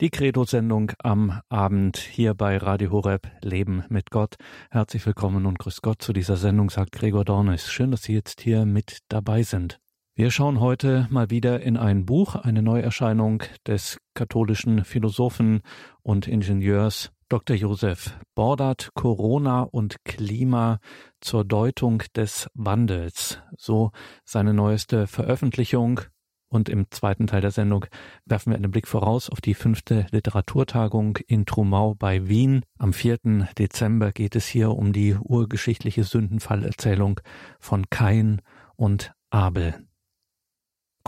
[0.00, 4.36] Die Credo-Sendung am Abend hier bei Radio Horeb Leben mit Gott.
[4.70, 7.68] Herzlich willkommen und grüß Gott zu dieser Sendung, sagt Gregor Dornis.
[7.68, 9.80] Schön, dass Sie jetzt hier mit dabei sind.
[10.14, 15.62] Wir schauen heute mal wieder in ein Buch, eine Neuerscheinung des katholischen Philosophen
[16.02, 17.56] und Ingenieurs Dr.
[17.56, 20.78] Josef Bordert Corona und Klima
[21.20, 23.40] zur Deutung des Wandels.
[23.56, 23.90] So
[24.24, 26.02] seine neueste Veröffentlichung
[26.48, 27.86] und im zweiten Teil der Sendung
[28.24, 32.62] werfen wir einen Blick voraus auf die fünfte Literaturtagung in Trumau bei Wien.
[32.78, 33.48] Am 4.
[33.58, 37.20] Dezember geht es hier um die urgeschichtliche Sündenfallerzählung
[37.60, 38.40] von Kain
[38.76, 39.88] und Abel.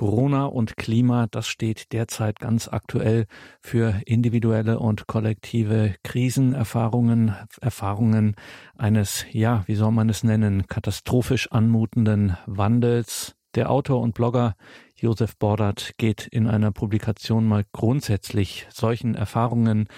[0.00, 3.26] Corona und Klima, das steht derzeit ganz aktuell
[3.60, 8.34] für individuelle und kollektive Krisenerfahrungen, Erfahrungen
[8.78, 13.36] eines, ja, wie soll man es nennen, katastrophisch anmutenden Wandels.
[13.56, 14.54] Der Autor und Blogger
[15.00, 19.88] Josef Bordert geht in einer Publikation mal grundsätzlich solchen Erfahrungen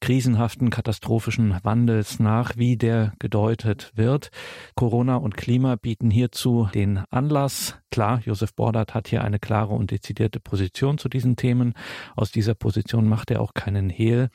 [0.00, 4.30] krisenhaften, katastrophischen Wandels nach, wie der gedeutet wird.
[4.74, 7.76] Corona und Klima bieten hierzu den Anlass.
[7.90, 11.74] Klar, Josef Bordert hat hier eine klare und dezidierte Position zu diesen Themen.
[12.14, 14.30] Aus dieser Position macht er auch keinen Hehl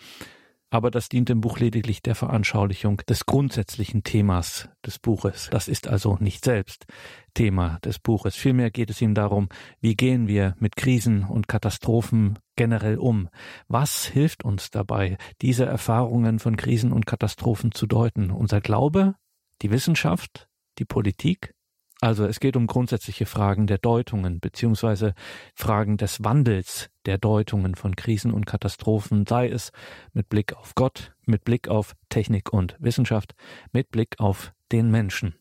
[0.72, 5.50] aber das dient im Buch lediglich der Veranschaulichung des grundsätzlichen Themas des Buches.
[5.52, 6.86] Das ist also nicht selbst
[7.34, 8.36] Thema des Buches.
[8.36, 9.50] Vielmehr geht es ihm darum,
[9.82, 13.28] wie gehen wir mit Krisen und Katastrophen generell um?
[13.68, 18.32] Was hilft uns dabei, diese Erfahrungen von Krisen und Katastrophen zu deuten?
[18.32, 19.16] Unser Glaube,
[19.62, 20.48] die Wissenschaft,
[20.80, 21.54] die Politik,
[22.02, 25.14] also es geht um grundsätzliche Fragen der Deutungen beziehungsweise
[25.54, 29.72] Fragen des Wandels der Deutungen von Krisen und Katastrophen, sei es
[30.12, 33.36] mit Blick auf Gott, mit Blick auf Technik und Wissenschaft,
[33.72, 35.36] mit Blick auf den Menschen.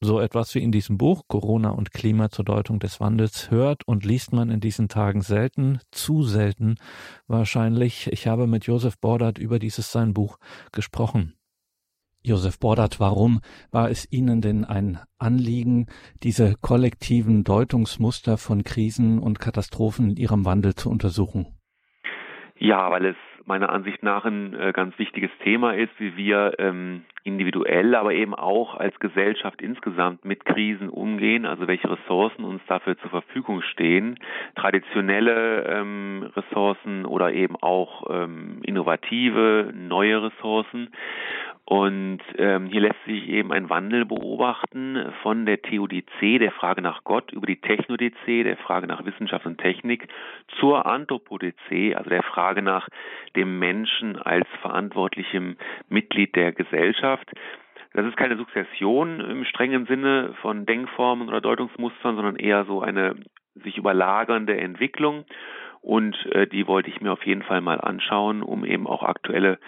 [0.00, 4.04] So etwas wie in diesem Buch Corona und Klima zur Deutung des Wandels hört und
[4.04, 6.74] liest man in diesen Tagen selten, zu selten
[7.28, 8.08] wahrscheinlich.
[8.12, 10.38] Ich habe mit Josef Bordert über dieses sein Buch
[10.72, 11.34] gesprochen.
[12.26, 15.88] Josef Bordert, warum war es Ihnen denn ein Anliegen,
[16.22, 21.46] diese kollektiven Deutungsmuster von Krisen und Katastrophen in ihrem Wandel zu untersuchen?
[22.56, 27.04] Ja, weil es meiner Ansicht nach ein äh, ganz wichtiges Thema ist, wie wir ähm,
[27.24, 32.96] individuell, aber eben auch als Gesellschaft insgesamt mit Krisen umgehen, also welche Ressourcen uns dafür
[32.98, 34.18] zur Verfügung stehen,
[34.54, 40.88] traditionelle ähm, Ressourcen oder eben auch ähm, innovative, neue Ressourcen.
[41.66, 47.04] Und ähm, hier lässt sich eben ein Wandel beobachten von der Theodizee, der Frage nach
[47.04, 50.08] Gott, über die Technodizee, der Frage nach Wissenschaft und Technik,
[50.60, 52.88] zur Anthropodizee, also der Frage nach
[53.34, 55.56] dem Menschen als verantwortlichem
[55.88, 57.30] Mitglied der Gesellschaft.
[57.94, 63.14] Das ist keine Sukzession im strengen Sinne von Denkformen oder Deutungsmustern, sondern eher so eine
[63.54, 65.24] sich überlagernde Entwicklung.
[65.80, 69.58] Und äh, die wollte ich mir auf jeden Fall mal anschauen, um eben auch aktuelle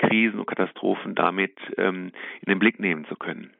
[0.00, 3.50] Krisen und Katastrophen damit ähm, in den Blick nehmen zu können.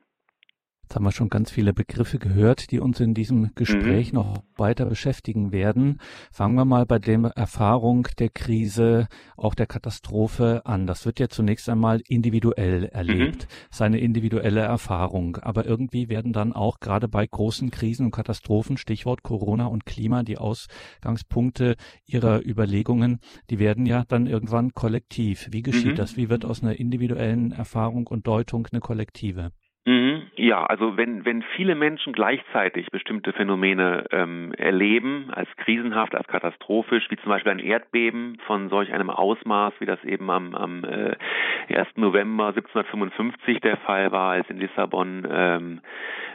[0.90, 4.18] Jetzt haben wir schon ganz viele Begriffe gehört, die uns in diesem Gespräch mhm.
[4.18, 6.00] noch weiter beschäftigen werden.
[6.32, 9.06] Fangen wir mal bei der Erfahrung der Krise,
[9.36, 10.88] auch der Katastrophe an.
[10.88, 13.54] Das wird ja zunächst einmal individuell erlebt, mhm.
[13.70, 15.36] seine individuelle Erfahrung.
[15.36, 20.24] Aber irgendwie werden dann auch gerade bei großen Krisen und Katastrophen, Stichwort Corona und Klima,
[20.24, 25.50] die Ausgangspunkte ihrer Überlegungen, die werden ja dann irgendwann kollektiv.
[25.52, 25.98] Wie geschieht mhm.
[25.98, 26.16] das?
[26.16, 29.52] Wie wird aus einer individuellen Erfahrung und Deutung eine kollektive?
[29.86, 30.26] Mhm.
[30.36, 37.10] Ja, also wenn, wenn viele Menschen gleichzeitig bestimmte Phänomene ähm, erleben, als krisenhaft, als katastrophisch,
[37.10, 41.16] wie zum Beispiel ein Erdbeben von solch einem Ausmaß, wie das eben am, am äh,
[41.74, 41.88] 1.
[41.96, 45.80] November 1755 der Fall war, als in Lissabon ähm,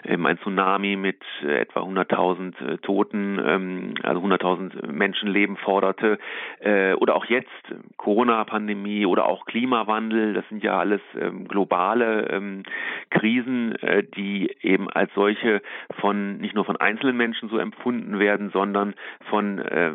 [0.03, 6.17] eben ein Tsunami mit äh, etwa 100.000 äh, Toten, ähm, also 100.000 Menschenleben forderte,
[6.62, 7.50] äh, oder auch jetzt
[7.97, 12.63] Corona-Pandemie oder auch Klimawandel, das sind ja alles ähm, globale ähm,
[13.12, 15.62] Krisen, äh, die eben als solche
[16.00, 18.96] von nicht nur von einzelnen Menschen so empfunden werden, sondern
[19.29, 19.94] von äh,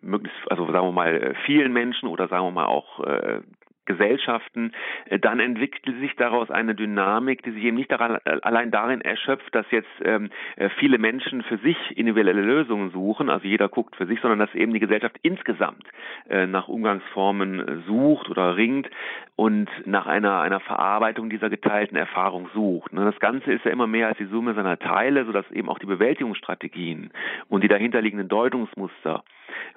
[0.00, 3.40] möglichst, also sagen wir mal, äh, vielen Menschen oder sagen wir mal auch äh,
[3.86, 4.72] Gesellschaften,
[5.08, 9.00] äh, dann entwickelt sich daraus eine Dynamik, die sich eben nicht daran, äh, allein darin
[9.00, 13.96] erschöpft, dass jetzt ähm, äh, viele Menschen für sich individuelle Lösungen suchen, also jeder guckt
[13.96, 15.84] für sich, sondern dass eben die Gesellschaft insgesamt
[16.28, 18.88] äh, nach Umgangsformen sucht oder ringt
[19.36, 22.92] und nach einer, einer Verarbeitung dieser geteilten Erfahrung sucht.
[22.92, 25.78] Ne, das Ganze ist ja immer mehr als die Summe seiner Teile, sodass eben auch
[25.78, 27.10] die Bewältigungsstrategien
[27.48, 29.22] und die dahinterliegenden Deutungsmuster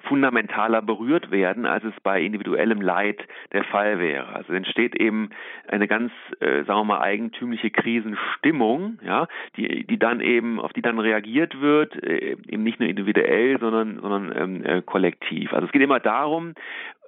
[0.04, 3.20] fundamentaler berührt werden, als es bei individuellem Leid
[3.52, 4.34] der Fall wäre.
[4.34, 5.30] Also entsteht eben
[5.68, 6.10] eine ganz,
[6.40, 11.60] äh, sagen wir mal, eigentümliche Krisenstimmung, ja, die, die dann eben, auf die dann reagiert
[11.60, 15.52] wird, äh, eben nicht nur individuell, sondern, sondern ähm, äh, kollektiv.
[15.52, 16.54] Also es geht immer darum,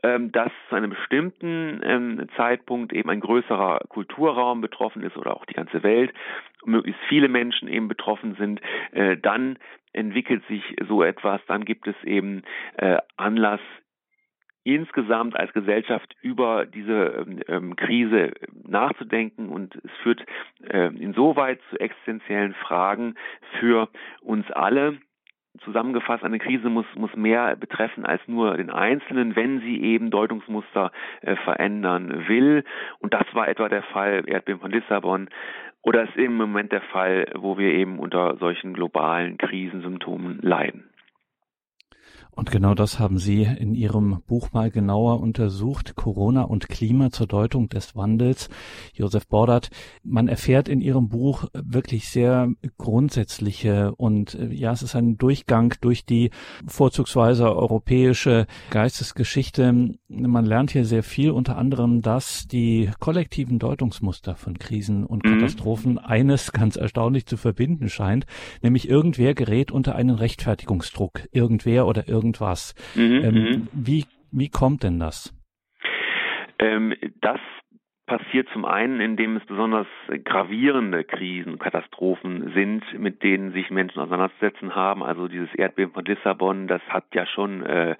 [0.05, 5.45] ähm, dass zu einem bestimmten ähm, Zeitpunkt eben ein größerer Kulturraum betroffen ist oder auch
[5.47, 6.12] die ganze Welt,
[6.65, 8.61] möglichst viele Menschen eben betroffen sind,
[8.93, 9.59] äh, dann
[9.93, 12.43] entwickelt sich so etwas, dann gibt es eben
[12.77, 13.61] äh, Anlass,
[14.64, 18.32] insgesamt als Gesellschaft über diese ähm, Krise
[18.67, 20.25] nachzudenken und es führt
[20.69, 23.14] äh, insoweit zu existenziellen Fragen
[23.59, 23.88] für
[24.20, 24.99] uns alle.
[25.64, 30.91] Zusammengefasst, eine Krise muss, muss mehr betreffen als nur den Einzelnen, wenn sie eben Deutungsmuster
[31.20, 32.64] äh, verändern will.
[33.00, 35.29] Und das war etwa der Fall Erdbeben von Lissabon.
[35.82, 40.92] Oder ist im Moment der Fall, wo wir eben unter solchen globalen Krisensymptomen leiden.
[42.34, 45.96] Und genau das haben Sie in Ihrem Buch mal genauer untersucht.
[45.96, 48.49] Corona und Klima zur Deutung des Wandels.
[48.94, 49.69] Josef Bordert,
[50.02, 55.75] man erfährt in Ihrem Buch wirklich sehr grundsätzliche und äh, ja, es ist ein Durchgang
[55.82, 56.31] durch die
[56.67, 59.90] vorzugsweise europäische Geistesgeschichte.
[60.08, 65.35] Man lernt hier sehr viel, unter anderem, dass die kollektiven Deutungsmuster von Krisen und mhm.
[65.35, 68.25] Katastrophen eines ganz erstaunlich zu verbinden scheint,
[68.62, 71.28] nämlich irgendwer gerät unter einen Rechtfertigungsdruck.
[71.31, 72.75] Irgendwer oder irgendwer irgendwas.
[72.95, 73.69] Mhm, ähm, mhm.
[73.73, 75.35] wie, wie kommt denn das?
[76.59, 77.41] Ähm, das
[78.19, 79.87] passiert zum einen, indem es besonders
[80.25, 85.03] gravierende Krisen, Katastrophen sind, mit denen sich Menschen auseinanderzusetzen haben.
[85.03, 87.97] Also dieses Erdbeben von Lissabon, das hat ja schon äh,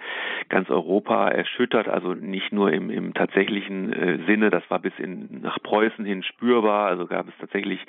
[0.50, 5.41] ganz Europa erschüttert, also nicht nur im, im tatsächlichen äh, Sinne, das war bis in,
[5.41, 7.81] nach Preußen hin spürbar, also gab es tatsächlich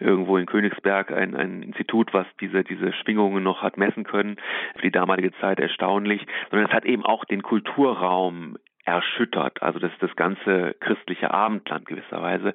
[0.00, 4.38] irgendwo in Königsberg ein, ein Institut, was diese, diese Schwingungen noch hat messen können,
[4.74, 8.56] für die damalige Zeit erstaunlich, sondern es hat eben auch den Kulturraum
[8.90, 12.52] erschüttert, also das das ganze christliche Abendland gewisserweise.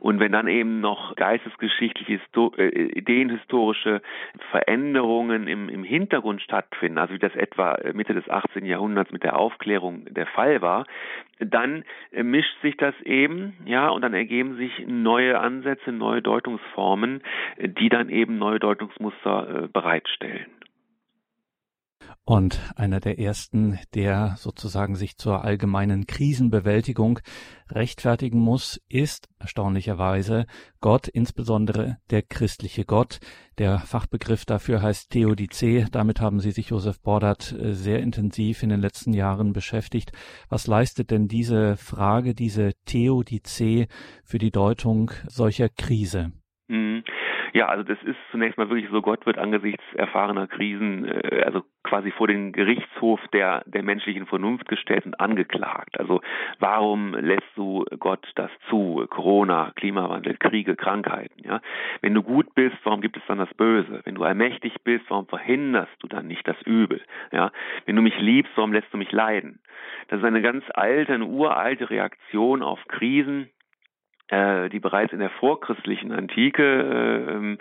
[0.00, 2.20] Und wenn dann eben noch geistesgeschichtliche,
[2.58, 2.68] äh,
[2.98, 4.02] ideenhistorische
[4.50, 8.66] Veränderungen im, im Hintergrund stattfinden, also wie das etwa Mitte des 18.
[8.66, 10.86] Jahrhunderts mit der Aufklärung der Fall war,
[11.38, 17.22] dann äh, mischt sich das eben, ja, und dann ergeben sich neue Ansätze, neue Deutungsformen,
[17.58, 20.55] die dann eben neue Deutungsmuster äh, bereitstellen.
[22.24, 27.20] Und einer der ersten, der sozusagen sich zur allgemeinen Krisenbewältigung
[27.70, 30.46] rechtfertigen muss, ist erstaunlicherweise
[30.80, 33.20] Gott, insbesondere der christliche Gott.
[33.58, 35.86] Der Fachbegriff dafür heißt Theodizee.
[35.92, 40.10] Damit haben Sie sich, Josef Bordert, sehr intensiv in den letzten Jahren beschäftigt.
[40.48, 43.86] Was leistet denn diese Frage, diese Theodizee
[44.24, 46.32] für die Deutung solcher Krise?
[46.68, 47.04] Mhm.
[47.56, 51.62] Ja, also das ist zunächst mal wirklich so, Gott wird angesichts erfahrener Krisen, äh, also
[51.84, 55.98] quasi vor den Gerichtshof der, der menschlichen Vernunft gestellt und angeklagt.
[55.98, 56.20] Also
[56.58, 59.06] warum lässt du Gott das zu?
[59.08, 61.62] Corona, Klimawandel, Kriege, Krankheiten, ja?
[62.02, 64.02] Wenn du gut bist, warum gibt es dann das Böse?
[64.04, 67.00] Wenn du allmächtig bist, warum verhinderst du dann nicht das Übel?
[67.32, 67.52] Ja?
[67.86, 69.60] Wenn du mich liebst, warum lässt du mich leiden?
[70.08, 73.48] Das ist eine ganz alte, eine uralte Reaktion auf Krisen,
[74.30, 77.58] die bereits in der vorchristlichen Antike äh, ähm,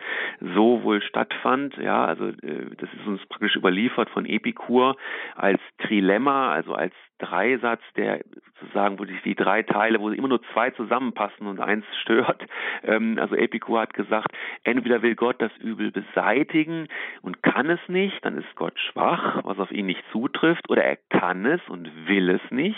[0.56, 1.78] so wohl stattfand.
[1.78, 4.96] Ja, also äh, das ist uns praktisch überliefert von Epikur
[5.36, 8.22] als Trilemma, also als Dreisatz, der
[8.60, 12.44] sozusagen, wo sich die drei Teile, wo immer nur zwei zusammenpassen und eins stört.
[12.84, 14.32] Ähm, also Epikur hat gesagt,
[14.64, 16.88] entweder will Gott das Übel beseitigen
[17.22, 20.98] und kann es nicht, dann ist Gott schwach, was auf ihn nicht zutrifft, oder er
[21.10, 22.78] kann es und will es nicht,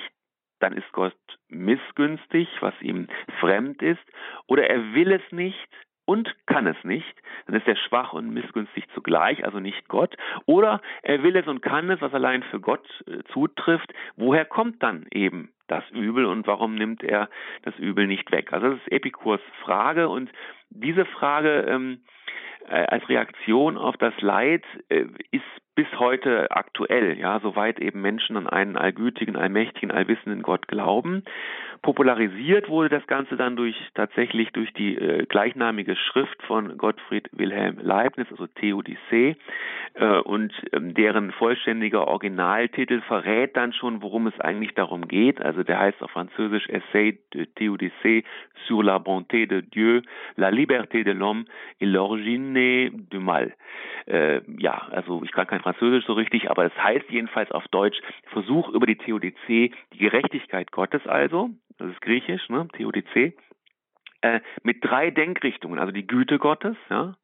[0.59, 1.15] dann ist Gott
[1.49, 3.07] missgünstig, was ihm
[3.39, 4.03] fremd ist,
[4.47, 5.69] oder er will es nicht
[6.05, 10.15] und kann es nicht, dann ist er schwach und missgünstig zugleich, also nicht Gott,
[10.45, 14.81] oder er will es und kann es, was allein für Gott äh, zutrifft, woher kommt
[14.81, 17.29] dann eben das Übel und warum nimmt er
[17.63, 18.53] das Übel nicht weg?
[18.53, 20.31] Also das ist Epikurs Frage und
[20.69, 21.99] diese Frage ähm,
[22.69, 25.43] äh, als Reaktion auf das Leid äh, ist
[25.77, 31.23] bis heute aktuell, ja, soweit eben Menschen an einen allgütigen, allmächtigen, allwissenden Gott glauben.
[31.83, 37.77] Popularisiert wurde das Ganze dann durch tatsächlich durch die äh, gleichnamige Schrift von Gottfried Wilhelm
[37.79, 39.35] Leibniz, also Theodicee,
[39.93, 45.39] äh, und ähm, deren vollständiger Originaltitel verrät dann schon, worum es eigentlich darum geht.
[45.39, 48.23] Also der heißt auf Französisch Essai de Théodicée
[48.67, 50.01] sur la bonté de Dieu,
[50.37, 51.45] la liberté de l'homme
[51.79, 53.53] et l'origine du mal.
[54.07, 57.99] Äh, ja, also ich kann kein Französisch so richtig, aber es heißt jedenfalls auf Deutsch
[58.31, 63.35] Versuch über die Theodizee, die Gerechtigkeit Gottes also, das ist griechisch, ne, Theodizee,
[64.21, 67.15] äh, mit drei Denkrichtungen, also die Güte Gottes, ja,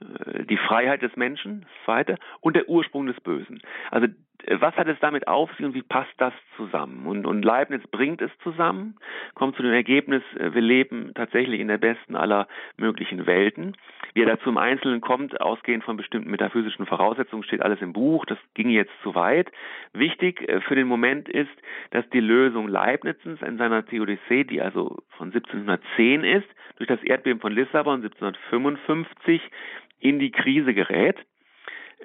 [0.00, 3.60] äh, die Freiheit des Menschen, das zweite, und der Ursprung des Bösen.
[3.90, 4.06] Also
[4.48, 7.06] was hat es damit auf sich und wie passt das zusammen?
[7.06, 8.96] Und, und Leibniz bringt es zusammen,
[9.34, 13.76] kommt zu dem Ergebnis, äh, wir leben tatsächlich in der besten aller möglichen Welten.
[14.14, 18.24] Wie er dazu im Einzelnen kommt, ausgehend von bestimmten metaphysischen Voraussetzungen, steht alles im Buch.
[18.26, 19.50] Das ging jetzt zu weit.
[19.92, 21.50] Wichtig äh, für den Moment ist,
[21.90, 27.40] dass die Lösung Leibnizens in seiner Theodicee, die also von 1710 ist, durch das Erdbeben
[27.40, 29.42] von Lissabon 1755
[30.00, 31.16] in die Krise gerät.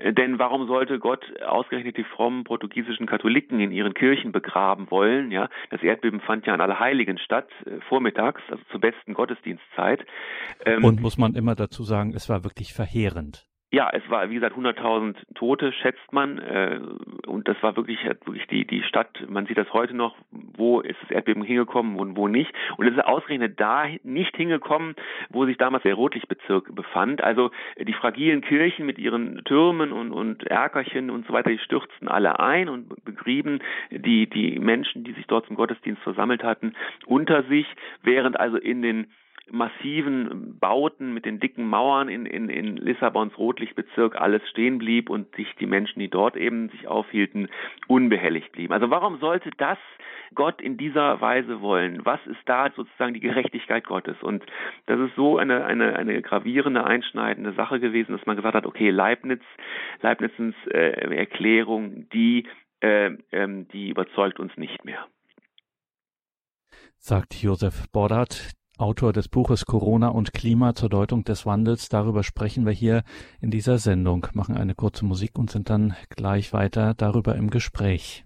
[0.03, 5.31] Denn warum sollte Gott ausgerechnet die frommen portugiesischen Katholiken in ihren Kirchen begraben wollen?
[5.31, 10.05] Ja, das Erdbeben fand ja an Allerheiligen statt, äh, vormittags, also zur besten Gottesdienstzeit.
[10.65, 13.47] Ähm, Und muss man immer dazu sagen, es war wirklich verheerend.
[13.75, 16.37] Ja, es war, wie gesagt, 100.000 Tote, schätzt man.
[16.39, 16.79] Äh,
[17.27, 20.95] und das war wirklich, wirklich die, die Stadt, man sieht das heute noch, wo ist
[21.01, 22.53] das Erdbeben hingekommen und wo nicht.
[22.77, 24.95] Und es ist ausgerechnet da nicht hingekommen,
[25.27, 27.21] wo sich damals der Rotlichtbezirk befand.
[27.21, 32.07] Also die fragilen Kirchen mit ihren Türmen und, und Erkerchen und so weiter, die stürzten
[32.07, 33.59] alle ein und begrieben
[33.91, 36.75] die, die Menschen, die sich dort zum Gottesdienst versammelt hatten,
[37.07, 37.67] unter sich,
[38.03, 39.07] während also in den
[39.51, 45.35] massiven Bauten mit den dicken Mauern in, in, in Lissabons Rotlichtbezirk alles stehen blieb und
[45.35, 47.49] sich die Menschen, die dort eben sich aufhielten,
[47.87, 48.73] unbehelligt blieben.
[48.73, 49.77] Also warum sollte das
[50.33, 52.05] Gott in dieser Weise wollen?
[52.05, 54.21] Was ist da sozusagen die Gerechtigkeit Gottes?
[54.21, 54.43] Und
[54.87, 58.89] das ist so eine, eine, eine gravierende, einschneidende Sache gewesen, dass man gesagt hat, okay,
[58.89, 59.41] Leibniz,
[60.01, 62.47] Leibnizens äh, Erklärung, die,
[62.81, 65.05] äh, ähm, die überzeugt uns nicht mehr
[67.05, 68.55] sagt Josef Bordert.
[68.77, 71.87] Autor des Buches Corona und Klima zur Deutung des Wandels.
[71.87, 73.03] Darüber sprechen wir hier
[73.39, 78.24] in dieser Sendung, machen eine kurze Musik und sind dann gleich weiter darüber im Gespräch.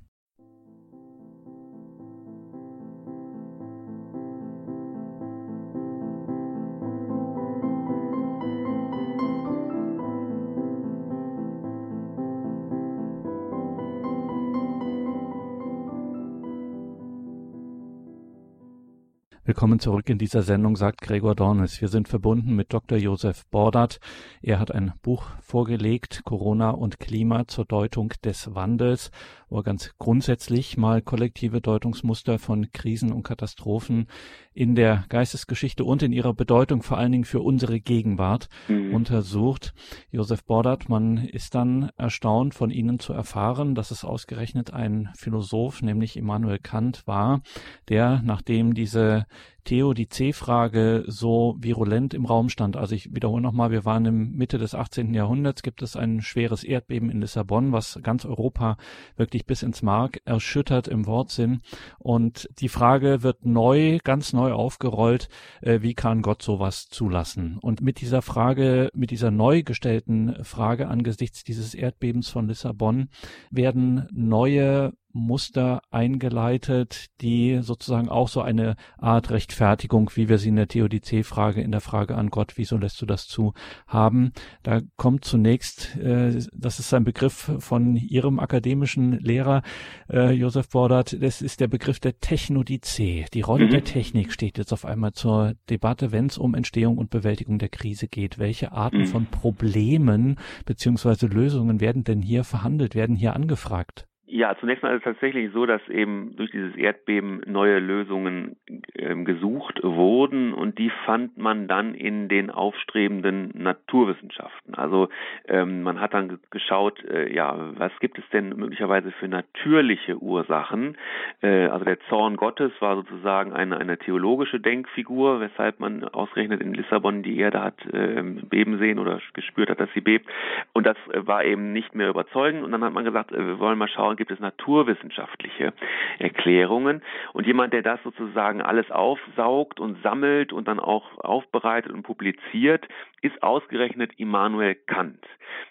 [19.49, 21.81] Willkommen zurück in dieser Sendung, sagt Gregor Dornes.
[21.81, 22.99] Wir sind verbunden mit Dr.
[22.99, 23.99] Josef Bordert.
[24.43, 29.09] Er hat ein Buch vorgelegt, Corona und Klima zur Deutung des Wandels,
[29.49, 34.07] wo er ganz grundsätzlich mal kollektive Deutungsmuster von Krisen und Katastrophen
[34.53, 38.93] in der Geistesgeschichte und in ihrer Bedeutung vor allen Dingen für unsere Gegenwart mhm.
[38.93, 39.73] untersucht.
[40.11, 45.81] Josef Bordert, man ist dann erstaunt von Ihnen zu erfahren, dass es ausgerechnet ein Philosoph,
[45.81, 47.41] nämlich Immanuel Kant war,
[47.87, 49.25] der, nachdem diese
[49.63, 52.77] Theo die C-Frage so virulent im Raum stand.
[52.77, 55.13] Also ich wiederhole nochmal, wir waren im Mitte des 18.
[55.13, 58.77] Jahrhunderts, gibt es ein schweres Erdbeben in Lissabon, was ganz Europa
[59.15, 61.61] wirklich bis ins Mark erschüttert im Wortsinn.
[61.97, 65.29] Und die Frage wird neu, ganz neu aufgerollt,
[65.61, 67.57] äh, wie kann Gott sowas zulassen?
[67.61, 73.09] Und mit dieser Frage, mit dieser neu gestellten Frage angesichts dieses Erdbebens von Lissabon
[73.51, 80.55] werden neue Muster eingeleitet, die sozusagen auch so eine Art Rechtfertigung, wie wir sie in
[80.55, 83.53] der Theodizee-Frage, in der Frage an Gott, wieso lässt du das zu,
[83.87, 84.31] haben.
[84.63, 89.61] Da kommt zunächst, äh, das ist ein Begriff von Ihrem akademischen Lehrer,
[90.09, 93.25] äh, Josef Bordert, das ist der Begriff der Technodizee.
[93.33, 93.71] Die Rolle mhm.
[93.71, 97.69] der Technik steht jetzt auf einmal zur Debatte, wenn es um Entstehung und Bewältigung der
[97.69, 98.39] Krise geht.
[98.39, 99.07] Welche Arten mhm.
[99.07, 104.08] von Problemen beziehungsweise Lösungen werden denn hier verhandelt, werden hier angefragt?
[104.31, 108.57] Ja, zunächst mal ist es tatsächlich so, dass eben durch dieses Erdbeben neue Lösungen
[108.93, 114.75] äh, gesucht wurden und die fand man dann in den aufstrebenden Naturwissenschaften.
[114.75, 115.09] Also
[115.47, 120.95] ähm, man hat dann geschaut, äh, ja, was gibt es denn möglicherweise für natürliche Ursachen?
[121.41, 126.75] Äh, also der Zorn Gottes war sozusagen eine, eine theologische Denkfigur, weshalb man ausgerechnet in
[126.75, 130.29] Lissabon die Erde hat äh, beben sehen oder gespürt hat, dass sie bebt.
[130.73, 132.63] Und das äh, war eben nicht mehr überzeugend.
[132.63, 135.73] Und dann hat man gesagt, äh, wir wollen mal schauen, gibt es naturwissenschaftliche
[136.19, 137.01] Erklärungen.
[137.33, 142.87] Und jemand, der das sozusagen alles aufsaugt und sammelt und dann auch aufbereitet und publiziert,
[143.21, 145.25] ist ausgerechnet Immanuel Kant,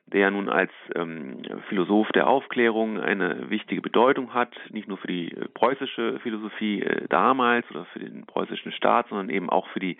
[0.06, 5.32] der nun als ähm, Philosoph der Aufklärung eine wichtige Bedeutung hat, nicht nur für die
[5.32, 9.98] äh, preußische Philosophie äh, damals oder für den preußischen Staat, sondern eben auch für die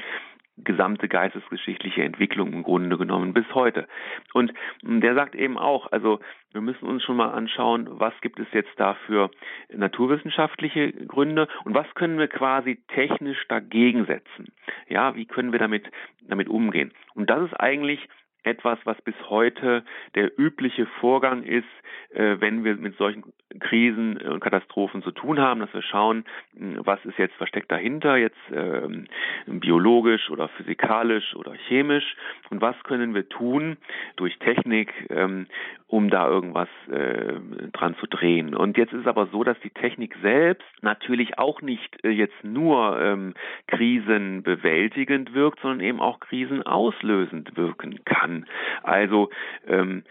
[0.65, 3.87] gesamte geistesgeschichtliche Entwicklung im Grunde genommen bis heute.
[4.33, 6.21] Und der sagt eben auch, also
[6.53, 9.31] wir müssen uns schon mal anschauen, was gibt es jetzt da für
[9.73, 14.53] naturwissenschaftliche Gründe und was können wir quasi technisch dagegen setzen.
[14.89, 15.91] Ja, wie können wir damit,
[16.23, 16.93] damit umgehen?
[17.15, 18.09] Und das ist eigentlich
[18.49, 21.67] etwas, was bis heute der übliche Vorgang ist,
[22.15, 23.25] äh, wenn wir mit solchen
[23.61, 28.37] Krisen und Katastrophen zu tun haben, dass wir schauen, was ist jetzt versteckt dahinter, jetzt
[28.53, 29.07] ähm,
[29.47, 32.17] biologisch oder physikalisch oder chemisch
[32.51, 33.79] und was können wir tun
[34.17, 35.47] durch Technik, ähm,
[35.89, 37.41] um da irgendwas äh,
[37.73, 38.55] dran zu drehen.
[38.55, 42.45] Und jetzt ist es aber so, dass die Technik selbst natürlich auch nicht äh, jetzt
[42.45, 43.35] nur ähm,
[43.67, 48.47] krisenbewältigend wirkt, sondern eben auch krisenauslösend wirken kann.
[48.83, 49.31] Also
[49.67, 50.05] ähm,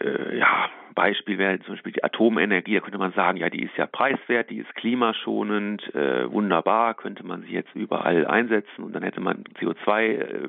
[0.00, 2.74] äh, ja, Beispiel wäre zum Beispiel die Atomenergie.
[2.74, 7.24] Da könnte man sagen, ja, die ist ja preiswert, die ist klimaschonend, äh, wunderbar, könnte
[7.24, 10.48] man sie jetzt überall einsetzen und dann hätte man CO2 äh,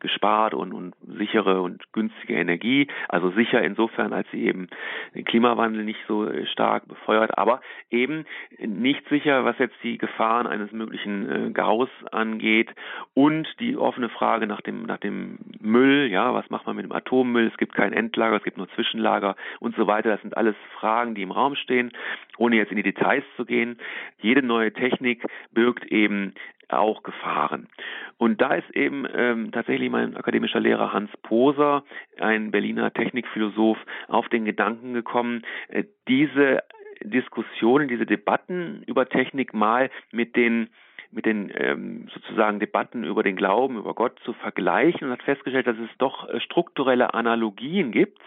[0.00, 2.88] gespart und, und sichere und günstige Energie.
[3.08, 4.68] Also sicher insofern, als sie eben
[5.14, 8.24] den Klimawandel nicht so stark befeuert, aber eben
[8.58, 12.70] nicht sicher, was jetzt die Gefahren eines möglichen äh, Gaus angeht
[13.14, 16.92] und die offene Frage nach dem, nach dem Müll, ja, was macht man mit dem
[16.92, 17.46] Atommüll?
[17.46, 20.10] Es gibt kein Endlager, es gibt nur Zwischenlager und so weiter.
[20.10, 21.92] Das sind alles Fragen, die im Raum stehen,
[22.38, 23.78] ohne jetzt in die Details zu gehen.
[24.20, 26.34] Jede neue Technik birgt eben
[26.68, 27.68] auch Gefahren.
[28.16, 31.84] Und da ist eben ähm, tatsächlich mein akademischer Lehrer Hans Poser,
[32.18, 36.62] ein Berliner Technikphilosoph, auf den Gedanken gekommen, äh, diese
[37.02, 40.70] Diskussionen, diese Debatten über Technik mal mit den
[41.14, 45.66] mit den ähm, sozusagen Debatten über den Glauben, über Gott zu vergleichen und hat festgestellt,
[45.66, 48.20] dass es doch äh, strukturelle Analogien gibt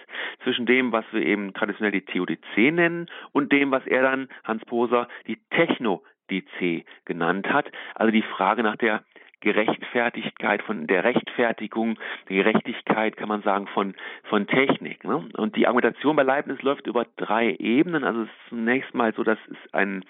[0.43, 4.63] zwischen dem, was wir eben traditionell die Theodizee nennen und dem, was er dann, Hans
[4.65, 7.69] Poser, die Technodizee genannt hat.
[7.95, 9.03] Also die Frage nach der
[9.41, 15.03] Gerechtfertigkeit, von der Rechtfertigung, der Gerechtigkeit, kann man sagen, von, von Technik.
[15.03, 15.29] Ne?
[15.37, 18.03] Und die Argumentation bei Leibniz läuft über drei Ebenen.
[18.03, 20.03] Also es ist zunächst mal so, dass es ein,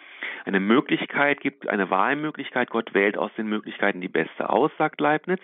[0.45, 2.69] eine Möglichkeit gibt, eine Wahlmöglichkeit.
[2.69, 5.41] Gott wählt aus den Möglichkeiten die beste aus, sagt Leibniz.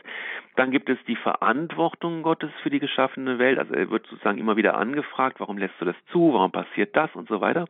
[0.55, 3.59] Dann gibt es die Verantwortung Gottes für die geschaffene Welt.
[3.59, 7.13] Also er wird sozusagen immer wieder angefragt, warum lässt du das zu, warum passiert das
[7.15, 7.65] und so weiter.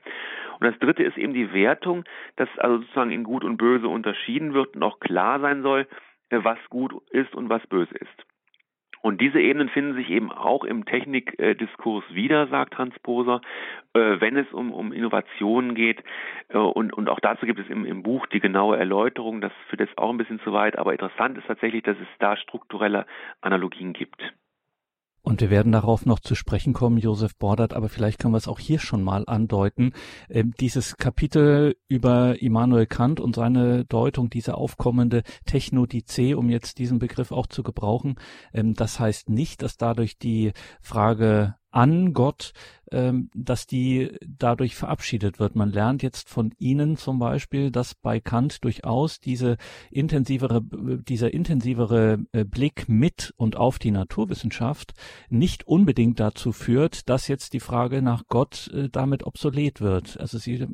[0.63, 2.05] Und das dritte ist eben die Wertung,
[2.37, 5.87] dass also sozusagen in Gut und Böse unterschieden wird und auch klar sein soll,
[6.29, 8.25] äh, was gut ist und was böse ist.
[9.01, 13.41] Und diese Ebenen finden sich eben auch im Technikdiskurs wieder, sagt Hans Poser,
[13.93, 16.01] äh, wenn es um, um Innovationen geht.
[16.47, 19.41] Äh, und, und auch dazu gibt es im, im Buch die genaue Erläuterung.
[19.41, 20.77] Das führt jetzt auch ein bisschen zu weit.
[20.77, 23.05] Aber interessant ist tatsächlich, dass es da strukturelle
[23.41, 24.33] Analogien gibt.
[25.25, 28.49] Und wir werden darauf noch zu sprechen kommen, Josef Bordert, aber vielleicht können wir es
[28.49, 29.93] auch hier schon mal andeuten.
[30.29, 36.99] Ähm, dieses Kapitel über Immanuel Kant und seine Deutung, diese aufkommende Technodizee, um jetzt diesen
[36.99, 38.15] Begriff auch zu gebrauchen,
[38.53, 42.53] ähm, das heißt nicht, dass dadurch die Frage an Gott,
[42.91, 45.55] ähm, dass die dadurch verabschiedet wird.
[45.55, 49.57] Man lernt jetzt von Ihnen zum Beispiel, dass bei Kant durchaus diese
[49.89, 54.93] intensivere, dieser intensivere äh, Blick mit und auf die Naturwissenschaft
[55.29, 60.19] nicht unbedingt dazu führt, dass jetzt die Frage nach Gott äh, damit obsolet wird.
[60.19, 60.67] Also Sie äh,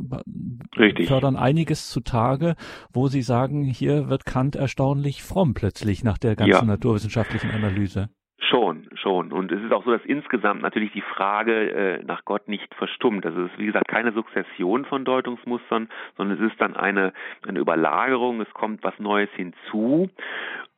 [0.77, 1.07] Richtig.
[1.07, 2.55] fördern einiges zutage,
[2.91, 6.63] wo Sie sagen, hier wird Kant erstaunlich fromm plötzlich nach der ganzen ja.
[6.65, 8.09] naturwissenschaftlichen Analyse.
[8.49, 9.31] Schon, schon.
[9.31, 13.23] Und es ist auch so, dass insgesamt natürlich die Frage äh, nach Gott nicht verstummt.
[13.23, 17.13] Also es ist, wie gesagt, keine Sukzession von Deutungsmustern, sondern es ist dann eine,
[17.47, 20.09] eine Überlagerung, es kommt was Neues hinzu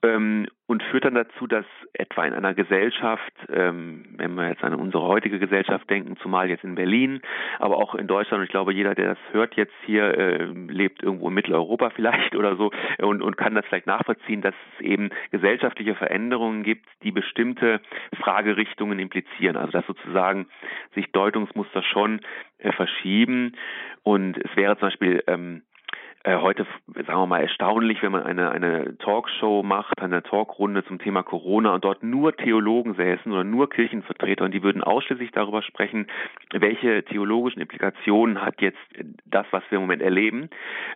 [0.04, 4.74] ähm, und führt dann dazu, dass etwa in einer Gesellschaft, ähm, wenn wir jetzt an
[4.74, 7.22] unsere heutige Gesellschaft denken, zumal jetzt in Berlin,
[7.60, 11.04] aber auch in Deutschland, und ich glaube, jeder, der das hört jetzt hier, äh, lebt
[11.04, 15.10] irgendwo in Mitteleuropa vielleicht oder so und, und kann das vielleicht nachvollziehen, dass es eben
[15.32, 17.82] gesellschaftliche Veränderungen gibt, die bestimmte
[18.20, 19.58] Fragerichtungen implizieren.
[19.58, 20.48] Also dass sozusagen
[20.96, 22.22] sich Deutungsmuster schon
[22.60, 23.58] äh, verschieben
[24.04, 25.64] und es wäre zum Beispiel ähm,
[26.24, 31.00] äh, heute, sagen wir mal, erstaunlich, wenn man eine, eine Talkshow macht, eine Talkrunde zum
[31.00, 35.64] Thema Corona und dort nur Theologen säßen oder nur Kirchenvertreter und die würden ausschließlich darüber
[35.64, 36.08] sprechen,
[36.52, 38.78] welche theologischen Implikationen hat jetzt
[39.26, 40.50] das, was wir im Moment erleben.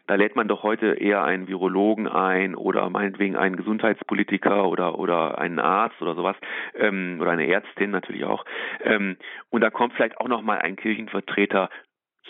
[0.08, 5.40] Da lädt man doch heute eher einen Virologen ein oder meinetwegen einen Gesundheitspolitiker oder, oder
[5.40, 6.36] einen Arzt oder sowas
[6.76, 8.46] ähm, oder eine Ärztin natürlich auch.
[8.84, 9.18] Ähm,
[9.50, 11.70] und da kommt vielleicht auch noch mal ein Kirchenvertreter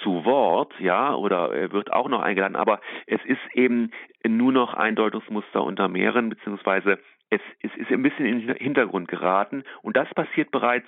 [0.02, 3.92] zu Wort, ja, oder er wird auch noch eingeladen, aber es ist eben
[4.28, 9.08] nur noch ein Deutungsmuster unter mehreren, beziehungsweise es, es ist ein bisschen in den Hintergrund
[9.08, 10.88] geraten und das passiert bereits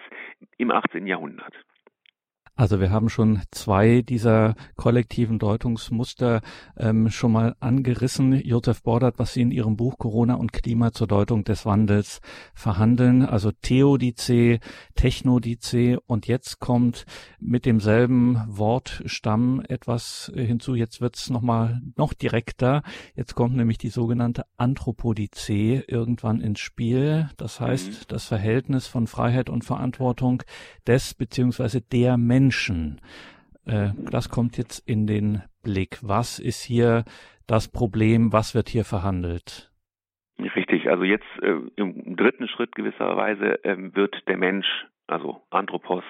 [0.58, 1.08] im 18.
[1.08, 1.54] Jahrhundert.
[2.58, 6.42] Also wir haben schon zwei dieser kollektiven Deutungsmuster
[6.76, 8.34] ähm, schon mal angerissen.
[8.34, 12.20] Josef Bordert, was Sie in Ihrem Buch Corona und Klima zur Deutung des Wandels
[12.56, 13.24] verhandeln.
[13.24, 14.60] Also Theodizee,
[14.96, 17.06] Technodizee und jetzt kommt
[17.40, 20.74] mit demselben Wortstamm etwas hinzu.
[20.74, 22.82] Jetzt wird's noch mal noch direkter.
[23.14, 27.30] Jetzt kommt nämlich die sogenannte Anthropodizee irgendwann ins Spiel.
[27.38, 28.06] Das heißt, mhm.
[28.08, 30.42] das Verhältnis von Freiheit und Verantwortung
[30.88, 33.02] des beziehungsweise der Menschen Menschen.
[33.66, 36.00] Äh, das kommt jetzt in den Blick.
[36.02, 37.04] Was ist hier
[37.46, 38.32] das Problem?
[38.32, 39.70] Was wird hier verhandelt?
[40.56, 44.68] Richtig, also jetzt äh, im dritten Schritt gewisserweise äh, wird der Mensch
[45.08, 46.04] also Anthropos,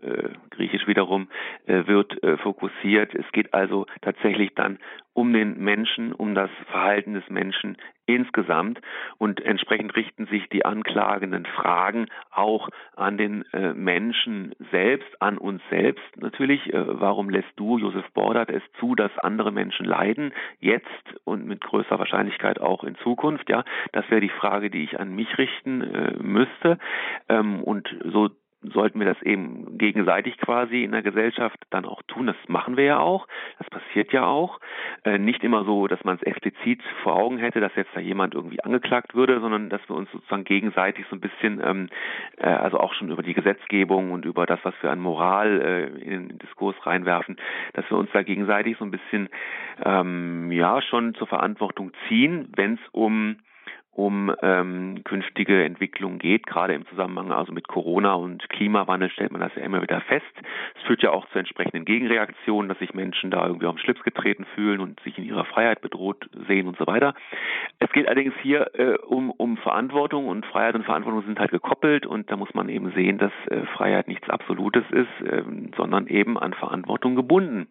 [0.00, 1.28] äh, griechisch wiederum,
[1.66, 3.12] äh, wird äh, fokussiert.
[3.12, 4.78] Es geht also tatsächlich dann
[5.12, 7.76] um den Menschen, um das Verhalten des Menschen
[8.06, 8.80] insgesamt
[9.18, 15.62] und entsprechend richten sich die anklagenden Fragen auch an den äh, Menschen selbst, an uns
[15.70, 16.72] selbst natürlich.
[16.72, 20.86] Äh, warum lässt du, Josef Bordert, es zu, dass andere Menschen leiden, jetzt
[21.24, 23.48] und mit größer Wahrscheinlichkeit auch in Zukunft?
[23.48, 26.78] Ja, das wäre die Frage, die ich an mich richten äh, müsste.
[27.28, 28.30] Ähm, und so
[28.72, 32.26] sollten wir das eben gegenseitig quasi in der Gesellschaft dann auch tun.
[32.26, 33.26] Das machen wir ja auch.
[33.58, 34.60] Das passiert ja auch.
[35.04, 38.34] Äh, nicht immer so, dass man es explizit vor Augen hätte, dass jetzt da jemand
[38.34, 41.88] irgendwie angeklagt würde, sondern dass wir uns sozusagen gegenseitig so ein bisschen, ähm,
[42.38, 45.84] äh, also auch schon über die Gesetzgebung und über das, was wir an Moral äh,
[46.02, 47.36] in den Diskurs reinwerfen,
[47.74, 49.28] dass wir uns da gegenseitig so ein bisschen,
[49.84, 53.36] ähm, ja, schon zur Verantwortung ziehen, wenn es um
[53.94, 56.46] um ähm, künftige Entwicklungen geht.
[56.46, 60.24] Gerade im Zusammenhang also mit Corona und Klimawandel stellt man das ja immer wieder fest.
[60.76, 64.46] Es führt ja auch zu entsprechenden Gegenreaktionen, dass sich Menschen da irgendwie den Schlips getreten
[64.54, 67.14] fühlen und sich in ihrer Freiheit bedroht sehen und so weiter.
[67.78, 72.04] Es geht allerdings hier äh, um, um Verantwortung und Freiheit und Verantwortung sind halt gekoppelt
[72.04, 75.42] und da muss man eben sehen, dass äh, Freiheit nichts Absolutes ist, äh,
[75.76, 77.68] sondern eben an Verantwortung gebunden.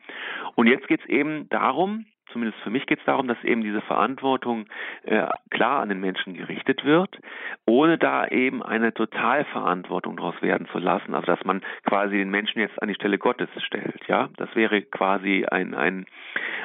[0.55, 3.81] Und jetzt geht es eben darum, zumindest für mich geht es darum, dass eben diese
[3.81, 4.65] Verantwortung
[5.03, 7.17] äh, klar an den Menschen gerichtet wird,
[7.65, 11.13] ohne da eben eine Totalverantwortung daraus werden zu lassen.
[11.13, 14.07] Also dass man quasi den Menschen jetzt an die Stelle Gottes stellt.
[14.07, 16.05] Ja, das wäre quasi ein ein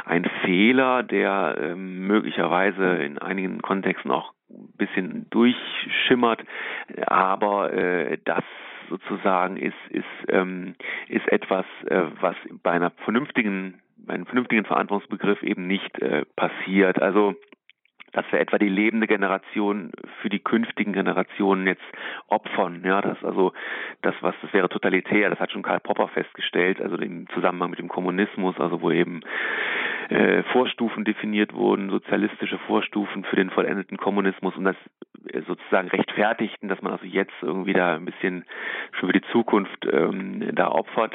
[0.04, 6.42] ein Fehler, der äh, möglicherweise in einigen Kontexten auch ein bisschen durchschimmert,
[7.06, 8.44] aber äh, das
[8.88, 10.74] sozusagen ist ist ähm,
[11.08, 17.00] ist etwas, äh, was bei einer vernünftigen einen vernünftigen Verantwortungsbegriff eben nicht äh, passiert.
[17.02, 17.34] Also
[18.12, 21.84] dass wir etwa die lebende Generation für die künftigen Generationen jetzt
[22.28, 22.82] opfern.
[22.84, 23.52] Ja, das also
[24.02, 25.30] das was das wäre totalitär.
[25.30, 29.20] Das hat schon Karl Popper festgestellt, also im Zusammenhang mit dem Kommunismus, also wo eben
[30.08, 34.76] äh, Vorstufen definiert wurden, sozialistische Vorstufen für den vollendeten Kommunismus und das
[35.32, 38.44] äh, sozusagen rechtfertigten, dass man also jetzt irgendwie da ein bisschen
[38.92, 41.14] schon für die Zukunft ähm, da opfert,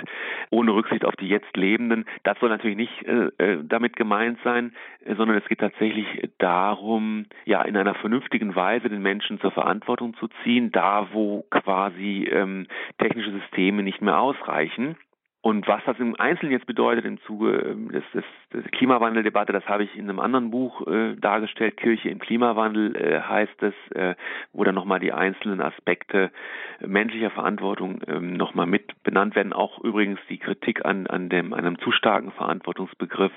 [0.52, 2.06] ohne Rücksicht auf die jetzt Lebenden.
[2.24, 4.74] Das soll natürlich nicht äh, äh damit gemeint sein,
[5.06, 10.14] äh, sondern es geht tatsächlich darum, ja in einer vernünftigen Weise den Menschen zur Verantwortung
[10.16, 12.68] zu ziehen, da wo quasi ähm,
[13.00, 14.98] technische Systeme nicht mehr ausreichen.
[15.44, 19.68] Und was das im Einzelnen jetzt bedeutet im Zuge ähm, des, des, des Klimawandeldebatte, das
[19.68, 21.76] habe ich in einem anderen Buch äh, dargestellt.
[21.76, 24.16] Kirche im Klimawandel äh, heißt es, äh,
[24.54, 26.32] wo dann nochmal die einzelnen Aspekte
[26.80, 29.52] menschlicher Verantwortung ähm, nochmal mit benannt werden.
[29.52, 33.34] Auch übrigens die Kritik an, an dem, einem zu starken Verantwortungsbegriff.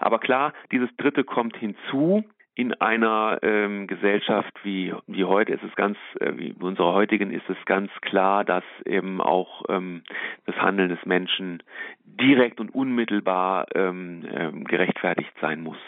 [0.00, 2.24] Aber klar, dieses dritte kommt hinzu
[2.58, 7.48] in einer ähm, Gesellschaft wie, wie heute ist es ganz, äh, wie unserer heutigen ist
[7.48, 10.02] es ganz klar, dass eben auch ähm,
[10.44, 11.62] das Handeln des Menschen
[12.04, 15.78] direkt und unmittelbar ähm, ähm, gerechtfertigt sein muss.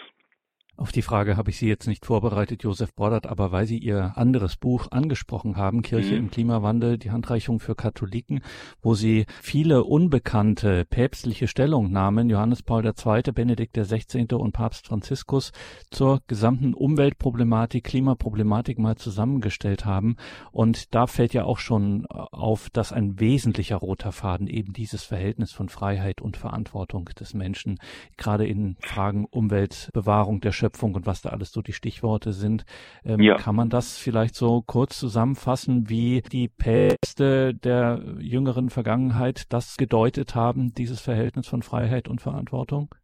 [0.80, 4.16] Auf die Frage habe ich Sie jetzt nicht vorbereitet, Josef Bordert, aber weil Sie Ihr
[4.16, 6.20] anderes Buch angesprochen haben, Kirche mhm.
[6.20, 8.40] im Klimawandel, die Handreichung für Katholiken,
[8.80, 14.26] wo Sie viele unbekannte päpstliche Stellungnahmen, Johannes Paul II., Benedikt XVI.
[14.32, 15.52] und Papst Franziskus,
[15.90, 20.16] zur gesamten Umweltproblematik, Klimaproblematik mal zusammengestellt haben.
[20.50, 25.52] Und da fällt ja auch schon auf, dass ein wesentlicher roter Faden eben dieses Verhältnis
[25.52, 27.78] von Freiheit und Verantwortung des Menschen,
[28.16, 32.64] gerade in Fragen Umweltbewahrung der Schöpfung, Schöpfung und was da alles so die Stichworte sind.
[33.04, 33.36] Ähm, ja.
[33.36, 40.34] Kann man das vielleicht so kurz zusammenfassen, wie die Päpste der jüngeren Vergangenheit das gedeutet
[40.34, 42.94] haben, dieses Verhältnis von Freiheit und Verantwortung?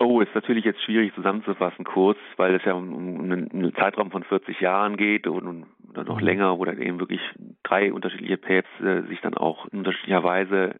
[0.00, 4.12] Oh, ist natürlich jetzt schwierig zusammenzufassen, kurz, weil es ja um, um einen, einen, Zeitraum
[4.12, 5.66] von 40 Jahren geht und, und
[6.06, 6.24] noch mhm.
[6.24, 7.20] länger, wo dann eben wirklich
[7.64, 10.76] drei unterschiedliche Päpste sich dann auch in unterschiedlicher Weise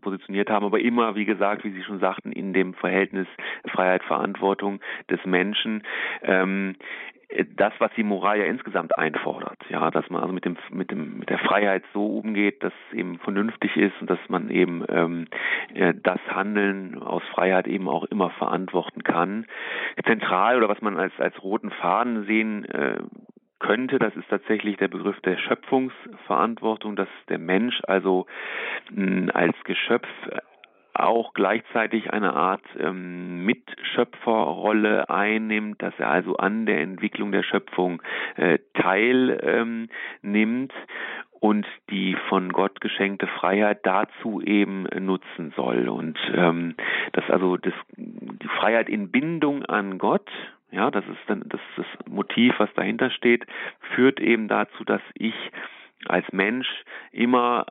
[0.00, 3.26] positioniert haben, aber immer, wie gesagt, wie Sie schon sagten, in dem Verhältnis
[3.70, 5.82] Freiheit, Verantwortung des Menschen.
[6.22, 6.76] Ähm,
[7.56, 11.18] das, was die Moral ja insgesamt einfordert, ja, dass man also mit dem mit dem
[11.18, 15.26] mit der Freiheit so umgeht, dass es eben vernünftig ist und dass man eben ähm,
[15.74, 19.46] äh, das Handeln aus Freiheit eben auch immer verantworten kann.
[20.06, 22.98] Zentral oder was man als als roten Faden sehen äh,
[23.58, 28.26] könnte, das ist tatsächlich der Begriff der Schöpfungsverantwortung, dass der Mensch also
[28.90, 30.08] mh, als Geschöpf
[30.94, 38.02] auch gleichzeitig eine Art ähm, Mitschöpferrolle einnimmt, dass er also an der Entwicklung der Schöpfung
[38.36, 39.42] äh, teilnimmt.
[39.42, 40.68] Ähm,
[41.40, 45.88] und die von Gott geschenkte Freiheit dazu eben nutzen soll.
[45.88, 46.74] Und ähm,
[47.12, 50.28] das also das, die Freiheit in Bindung an Gott,
[50.70, 53.46] ja, das ist dann das, ist das Motiv, was dahinter steht,
[53.94, 55.34] führt eben dazu, dass ich
[56.06, 56.68] als Mensch
[57.10, 57.66] immer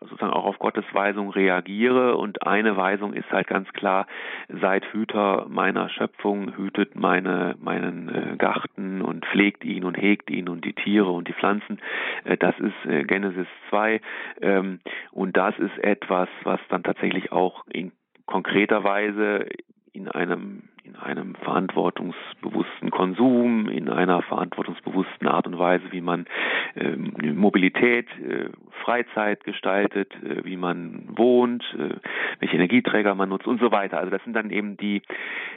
[0.00, 2.16] sozusagen auch auf Gottes Weisung reagiere.
[2.16, 4.06] Und eine Weisung ist halt ganz klar,
[4.48, 10.48] seid Hüter meiner Schöpfung, hütet meine, meinen äh, Garten und pflegt ihn und hegt ihn
[10.48, 11.80] und die Tiere und die Pflanzen.
[12.24, 14.00] Äh, das ist äh, Genesis 2.
[14.40, 14.80] Ähm,
[15.12, 17.92] und das ist etwas, was dann tatsächlich auch in
[18.26, 19.46] konkreter Weise
[19.92, 26.26] in einem in einem verantwortungsbewussten Konsum, in einer verantwortungsbewussten Art und Weise, wie man
[26.74, 28.50] äh, Mobilität, äh,
[28.84, 31.96] Freizeit gestaltet, äh, wie man wohnt, äh,
[32.38, 33.96] welche Energieträger man nutzt und so weiter.
[33.98, 35.00] Also das sind dann eben die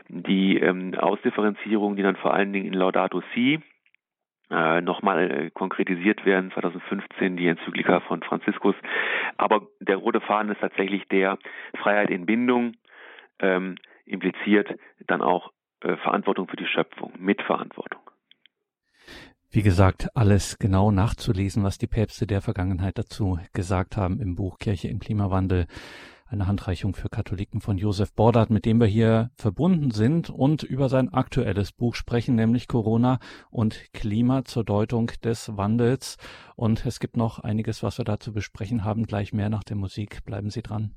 [0.08, 3.60] die ähm, Ausdifferenzierungen, die dann vor allen Dingen in Laudato Si
[4.50, 8.76] äh, nochmal äh, konkretisiert werden, 2015 die Enzyklika von Franziskus.
[9.36, 11.38] Aber der rote Faden ist tatsächlich der
[11.78, 12.76] Freiheit in Bindung,
[13.40, 13.76] ähm,
[14.08, 14.70] impliziert
[15.08, 18.02] dann auch äh, Verantwortung für die Schöpfung, Mitverantwortung.
[19.50, 24.60] Wie gesagt, alles genau nachzulesen, was die Päpste der Vergangenheit dazu gesagt haben im Buch
[24.60, 25.68] Kirche im Klimawandel.
[26.30, 30.90] Eine Handreichung für Katholiken von Josef Bordert, mit dem wir hier verbunden sind und über
[30.90, 36.18] sein aktuelles Buch sprechen, nämlich Corona und Klima zur Deutung des Wandels.
[36.58, 39.06] Und es gibt noch einiges, was wir da zu besprechen haben.
[39.06, 40.26] Gleich mehr nach der Musik.
[40.26, 40.96] Bleiben Sie dran.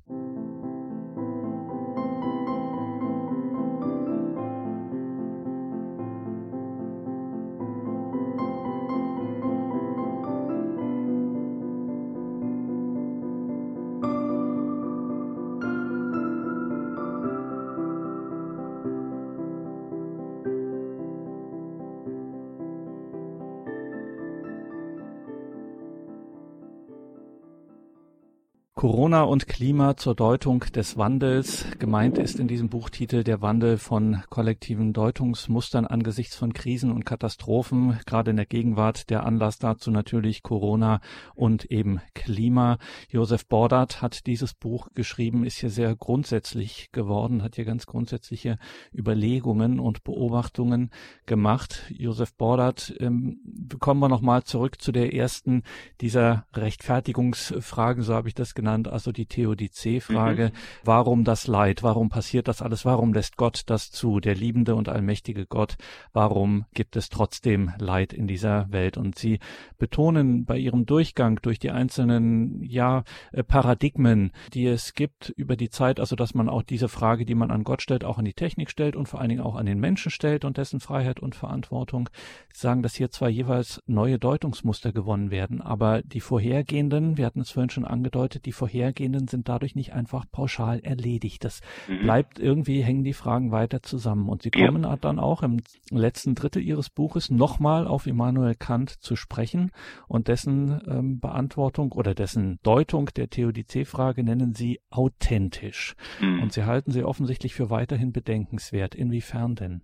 [28.81, 31.67] Corona und Klima zur Deutung des Wandels.
[31.79, 38.01] Gemeint ist in diesem Buchtitel der Wandel von kollektiven Deutungsmustern angesichts von Krisen und Katastrophen.
[38.07, 41.03] Gerade in der Gegenwart der Anlass dazu natürlich Corona
[41.35, 42.79] und eben Klima.
[43.11, 48.57] Josef Bordert hat dieses Buch geschrieben, ist hier sehr grundsätzlich geworden, hat hier ganz grundsätzliche
[48.95, 50.89] Überlegungen und Beobachtungen
[51.27, 51.85] gemacht.
[51.91, 53.43] Josef Bordert, ähm,
[53.79, 55.65] kommen wir nochmal zurück zu der ersten
[56.01, 60.59] dieser Rechtfertigungsfragen, so habe ich das genannt genannt, also die Theodizee-Frage, mhm.
[60.85, 64.89] warum das Leid, warum passiert das alles, warum lässt Gott das zu, der liebende und
[64.89, 65.77] allmächtige Gott,
[66.13, 68.97] warum gibt es trotzdem Leid in dieser Welt?
[68.97, 69.41] Und sie
[69.79, 73.03] betonen bei ihrem Durchgang durch die einzelnen, ja,
[73.33, 77.35] äh, Paradigmen, die es gibt über die Zeit, also dass man auch diese Frage, die
[77.35, 79.67] man an Gott stellt, auch an die Technik stellt und vor allen Dingen auch an
[79.67, 82.09] den Menschen stellt und dessen Freiheit und Verantwortung,
[82.53, 87.51] sagen, dass hier zwar jeweils neue Deutungsmuster gewonnen werden, aber die vorhergehenden, wir hatten es
[87.51, 91.45] vorhin schon angedeutet, die vorhergehenden sind dadurch nicht einfach pauschal erledigt.
[91.45, 92.03] Das mhm.
[92.03, 94.29] bleibt irgendwie, hängen die Fragen weiter zusammen.
[94.29, 94.97] Und sie kommen ja.
[94.99, 99.71] dann auch im letzten Drittel ihres Buches nochmal auf Immanuel Kant zu sprechen
[100.09, 105.97] und dessen ähm, Beantwortung oder dessen Deutung der Theodizee-Frage nennen sie authentisch.
[106.21, 106.43] Mhm.
[106.43, 108.95] Und sie halten sie offensichtlich für weiterhin bedenkenswert.
[108.95, 109.81] Inwiefern denn?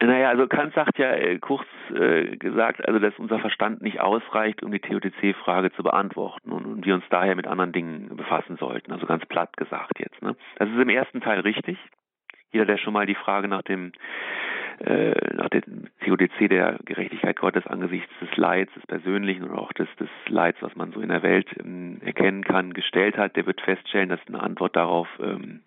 [0.00, 4.62] Naja, also Kant sagt ja äh, kurz äh, gesagt, also dass unser Verstand nicht ausreicht,
[4.62, 8.92] um die Theodizee-Frage zu beantworten und, und wir uns daher mit anderen Dingen befassen sollten.
[8.92, 10.22] Also ganz platt gesagt jetzt.
[10.22, 10.36] Ne?
[10.56, 11.78] Das ist im ersten Teil richtig.
[12.52, 13.92] Jeder, der schon mal die Frage nach dem
[14.80, 19.88] äh, nach dem CODC der Gerechtigkeit Gottes angesichts des Leids, des Persönlichen und auch des,
[19.98, 23.60] des Leids, was man so in der Welt ähm, erkennen kann, gestellt hat, der wird
[23.60, 25.62] feststellen, dass eine Antwort darauf ähm,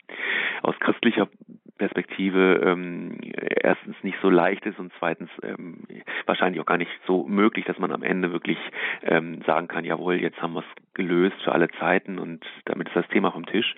[0.63, 1.27] aus christlicher
[1.81, 3.17] Perspektive ähm,
[3.63, 5.79] erstens nicht so leicht ist und zweitens ähm,
[6.27, 8.59] wahrscheinlich auch gar nicht so möglich, dass man am Ende wirklich
[9.01, 12.95] ähm, sagen kann, jawohl, jetzt haben wir es gelöst für alle Zeiten und damit ist
[12.95, 13.73] das Thema vom Tisch.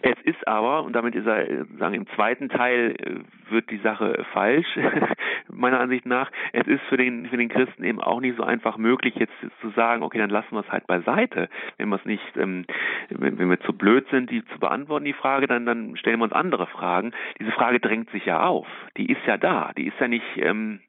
[0.00, 3.78] Es ist aber, und damit ist er, äh, sagen, im zweiten Teil äh, wird die
[3.78, 4.68] Sache falsch,
[5.48, 8.78] meiner Ansicht nach, es ist für den, für den Christen eben auch nicht so einfach
[8.78, 11.50] möglich, jetzt zu sagen, okay, dann lassen wir es halt beiseite.
[11.76, 12.64] Wenn wir es nicht, ähm,
[13.10, 16.24] wenn, wenn wir zu blöd sind, die zu beantworten, die Frage, dann, dann stellen wir
[16.24, 18.66] uns andere Fragen diese Frage drängt sich ja auf.
[18.96, 19.72] Die ist ja da.
[19.76, 20.80] Die ist ja nicht, ähm,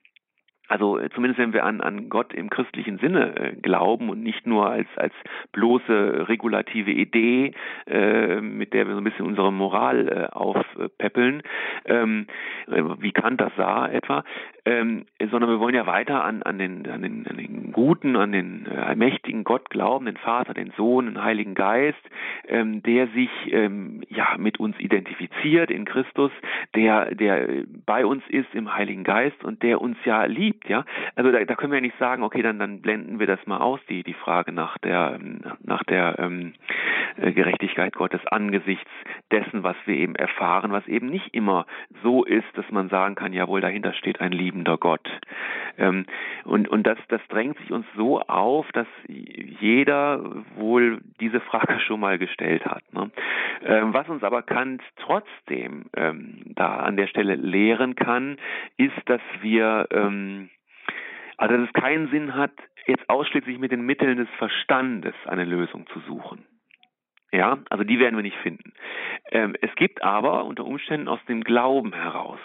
[0.72, 4.48] also äh, zumindest wenn wir an, an Gott im christlichen Sinne äh, glauben und nicht
[4.48, 5.14] nur als, als
[5.52, 7.54] bloße regulative Idee,
[7.88, 11.44] äh, mit der wir so ein bisschen unsere Moral äh, aufpeppeln,
[11.86, 12.28] ähm,
[12.68, 14.24] äh, wie Kant das sah etwa,
[14.66, 18.32] ähm, sondern wir wollen ja weiter an, an, den, an, den, an den guten, an
[18.32, 22.02] den äh, allmächtigen Gott glauben, den Vater, den Sohn, den Heiligen Geist,
[22.48, 26.32] ähm, der sich ähm, ja mit uns identifiziert in Christus,
[26.76, 30.86] der der bei uns ist im Heiligen Geist und der uns ja liebt, ja.
[31.16, 33.60] Also da, da können wir ja nicht sagen, okay, dann dann blenden wir das mal
[33.60, 35.20] aus, die die Frage nach der
[35.64, 36.54] nach der ähm,
[37.18, 38.90] äh, Gerechtigkeit Gottes angesichts
[39.32, 41.66] dessen, was wir eben erfahren, was eben nicht immer
[42.04, 45.08] so ist, dass man sagen kann, jawohl, dahinter steht ein liebender Gott.
[45.78, 46.06] Ähm,
[46.44, 52.00] und und das, das drängt sich uns so auf, dass jeder wohl diese Frage schon
[52.00, 52.84] mal gestellt hat.
[52.94, 53.12] Ne?
[53.66, 58.38] Ähm, was uns aber Kant trotzdem ähm, da an der Stelle lehren kann,
[58.78, 59.88] ist, dass wir
[61.38, 62.52] also dass es keinen Sinn hat,
[62.86, 66.46] jetzt ausschließlich mit den Mitteln des Verstandes eine Lösung zu suchen.
[67.32, 68.74] Ja, also die werden wir nicht finden.
[69.32, 72.40] Ähm, es gibt aber unter Umständen aus dem Glauben heraus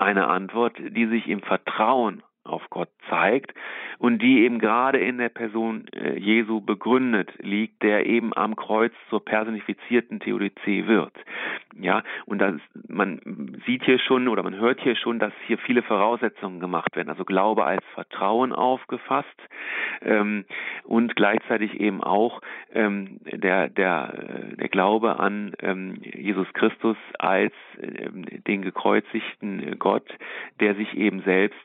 [0.00, 3.54] eine Antwort, die sich im Vertrauen auf Gott zeigt
[3.98, 8.92] und die eben gerade in der Person äh, Jesu begründet liegt, der eben am Kreuz
[9.08, 11.12] zur personifizierten Theodizee wird.
[11.78, 12.54] Ja, und das,
[12.88, 17.08] man sieht hier schon oder man hört hier schon, dass hier viele Voraussetzungen gemacht werden.
[17.08, 19.28] Also Glaube als Vertrauen aufgefasst
[20.02, 20.44] ähm,
[20.84, 22.40] und gleichzeitig eben auch
[22.72, 30.08] ähm, der, der, der Glaube an ähm, Jesus Christus als ähm, den gekreuzigten Gott,
[30.58, 31.58] der sich eben selbst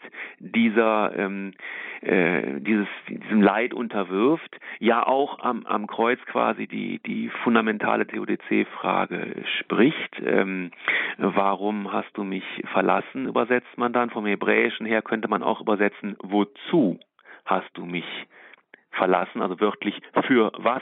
[0.65, 1.53] dieser ähm,
[2.01, 9.43] äh, dieses diesem Leid unterwirft, ja auch am, am Kreuz quasi die die fundamentale Theodizee-Frage
[9.59, 10.21] spricht.
[10.25, 10.71] Ähm,
[11.17, 13.27] warum hast du mich verlassen?
[13.27, 16.99] Übersetzt man dann vom Hebräischen her könnte man auch übersetzen wozu
[17.45, 18.05] hast du mich
[18.91, 19.41] verlassen?
[19.41, 20.81] Also wörtlich für was?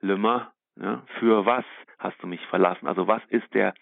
[0.00, 1.64] Lemma, ja, für was
[1.98, 2.86] hast du mich verlassen?
[2.86, 3.74] Also was ist der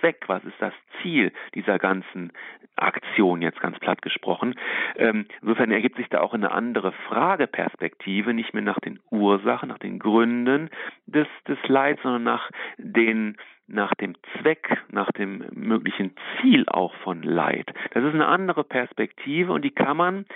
[0.00, 2.32] Zweck, was ist das Ziel dieser ganzen
[2.76, 4.54] Aktion, jetzt ganz platt gesprochen.
[4.96, 9.78] Ähm, insofern ergibt sich da auch eine andere Frageperspektive, nicht mehr nach den Ursachen, nach
[9.78, 10.70] den Gründen
[11.06, 13.36] des, des Leids, sondern nach den
[13.72, 17.72] nach dem Zweck, nach dem möglichen Ziel auch von Leid.
[17.92, 20.26] Das ist eine andere Perspektive und die kann man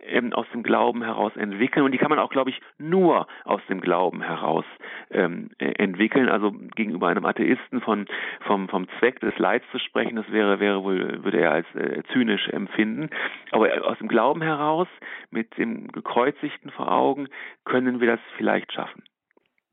[0.00, 3.60] ähm, aus dem Glauben heraus entwickeln und die kann man auch, glaube ich, nur aus
[3.68, 4.64] dem Glauben heraus
[5.10, 6.28] ähm, äh, entwickeln.
[6.28, 8.06] Also gegenüber einem Atheisten von
[8.40, 12.02] vom vom Zweck des Leids zu sprechen, das wäre wäre wohl würde er als äh,
[12.12, 13.10] zynisch empfinden.
[13.50, 14.88] Aber aus dem Glauben heraus
[15.30, 17.28] mit dem gekreuzigten vor Augen
[17.64, 19.02] können wir das vielleicht schaffen.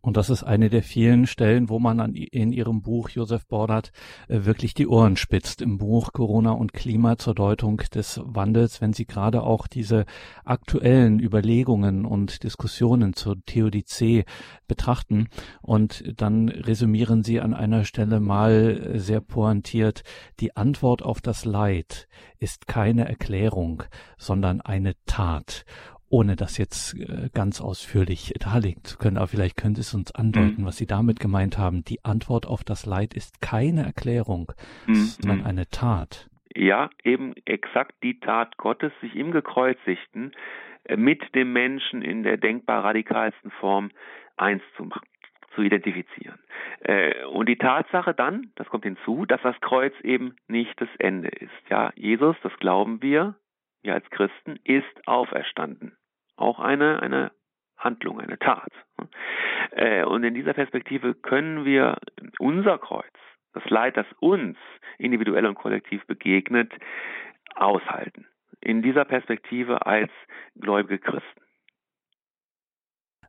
[0.04, 3.94] Und das ist eine der vielen Stellen, wo man an, in Ihrem Buch, Josef Bordert,
[4.28, 5.62] äh, wirklich die Ohren spitzt.
[5.62, 10.04] Im Buch Corona und Klima zur Deutung des Wandels, wenn Sie gerade auch diese
[10.44, 14.26] aktuellen Überlegungen und Diskussionen zur Theodizee
[14.68, 15.30] betrachten.
[15.62, 20.04] Und dann resümieren Sie an einer Stelle mal sehr pointiert,
[20.42, 23.84] die Antwort auf das Leid ist keine Erklärung,
[24.18, 25.64] sondern eine Tat
[26.14, 29.18] ohne das jetzt äh, ganz ausführlich darlegen zu können.
[29.18, 30.66] Aber vielleicht können Sie es uns andeuten, mhm.
[30.66, 31.84] was Sie damit gemeint haben.
[31.84, 34.52] Die Antwort auf das Leid ist keine Erklärung,
[34.86, 34.94] mhm.
[34.94, 36.30] sondern eine Tat.
[36.56, 40.34] Ja, eben exakt die Tat Gottes, sich im Gekreuzigten
[40.84, 43.90] äh, mit dem Menschen in der denkbar radikalsten Form
[44.38, 45.08] eins zu machen
[45.56, 46.40] zu identifizieren.
[46.80, 51.30] Äh, und die Tatsache dann, das kommt hinzu, dass das Kreuz eben nicht das Ende
[51.30, 51.70] ist.
[51.70, 53.36] Ja, Jesus, das glauben wir,
[53.84, 55.96] wir als Christen, ist auferstanden
[56.44, 57.32] auch eine, eine
[57.78, 58.72] Handlung, eine Tat.
[59.72, 61.98] Äh, und in dieser Perspektive können wir
[62.40, 63.14] unser Kreuz,
[63.54, 64.58] das Leid, das uns
[64.98, 66.72] individuell und kollektiv begegnet,
[67.56, 68.28] aushalten.
[68.62, 70.12] In dieser Perspektive als
[70.56, 71.43] gläubige Christen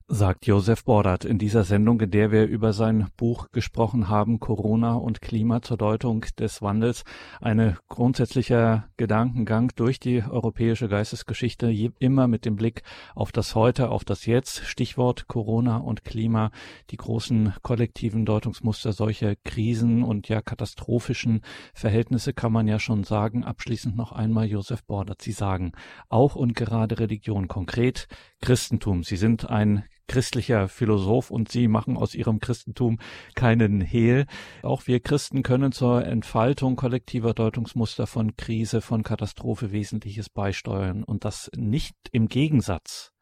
[0.07, 4.97] sagt Josef Bordert in dieser Sendung, in der wir über sein Buch gesprochen haben, Corona
[4.97, 7.05] und Klima zur Deutung des Wandels.
[7.41, 12.83] Ein grundsätzlicher Gedankengang durch die europäische Geistesgeschichte, immer mit dem Blick
[13.15, 14.67] auf das Heute, auf das Jetzt.
[14.67, 16.51] Stichwort Corona und Klima,
[16.91, 21.41] die großen kollektiven Deutungsmuster solcher Krisen und ja katastrophischen
[21.73, 23.43] Verhältnisse kann man ja schon sagen.
[23.43, 25.23] Abschließend noch einmal Josef Bordert.
[25.23, 25.73] Sie sagen,
[26.11, 28.07] auch und gerade Religion, konkret
[28.45, 29.05] Christentum.
[29.05, 32.99] Sie sind ein christlicher Philosoph und Sie machen aus Ihrem Christentum
[33.35, 34.27] keinen Hehl.
[34.63, 41.25] Auch wir Christen können zur Entfaltung kollektiver Deutungsmuster von Krise, von Katastrophe Wesentliches beisteuern und
[41.25, 43.14] das nicht im Gegensatz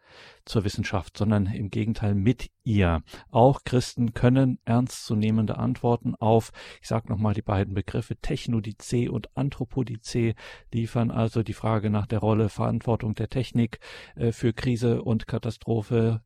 [0.44, 3.02] zur Wissenschaft, sondern im Gegenteil mit ihr.
[3.30, 10.34] Auch Christen können ernstzunehmende Antworten auf, ich sage nochmal die beiden Begriffe Technodizee und Anthropodizee
[10.72, 13.78] liefern, also die Frage nach der Rolle, Verantwortung der Technik
[14.16, 16.22] äh, für Krise und Katastrophe,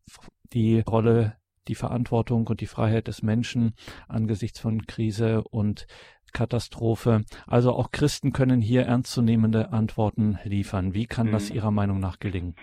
[0.53, 1.37] die Rolle,
[1.69, 3.75] die Verantwortung und die Freiheit des Menschen
[4.09, 5.87] angesichts von Krise und
[6.33, 7.25] Katastrophe.
[7.47, 10.95] Also auch Christen können hier ernstzunehmende Antworten liefern.
[10.95, 11.57] Wie kann das mhm.
[11.57, 12.57] Ihrer Meinung nach gelingen?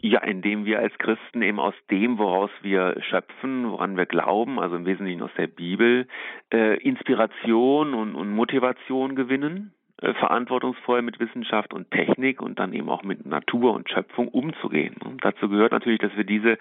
[0.00, 4.76] Ja, indem wir als Christen eben aus dem, woraus wir schöpfen, woran wir glauben, also
[4.76, 6.06] im Wesentlichen aus der Bibel,
[6.52, 13.02] äh, Inspiration und, und Motivation gewinnen verantwortungsvoll mit Wissenschaft und Technik und dann eben auch
[13.02, 14.94] mit Natur und Schöpfung umzugehen.
[15.04, 16.58] Und dazu gehört natürlich, dass wir diese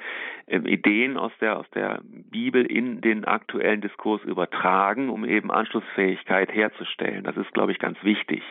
[0.47, 6.51] äh, Ideen aus der, aus der Bibel in den aktuellen Diskurs übertragen, um eben Anschlussfähigkeit
[6.53, 7.23] herzustellen.
[7.23, 8.41] Das ist, glaube ich, ganz wichtig.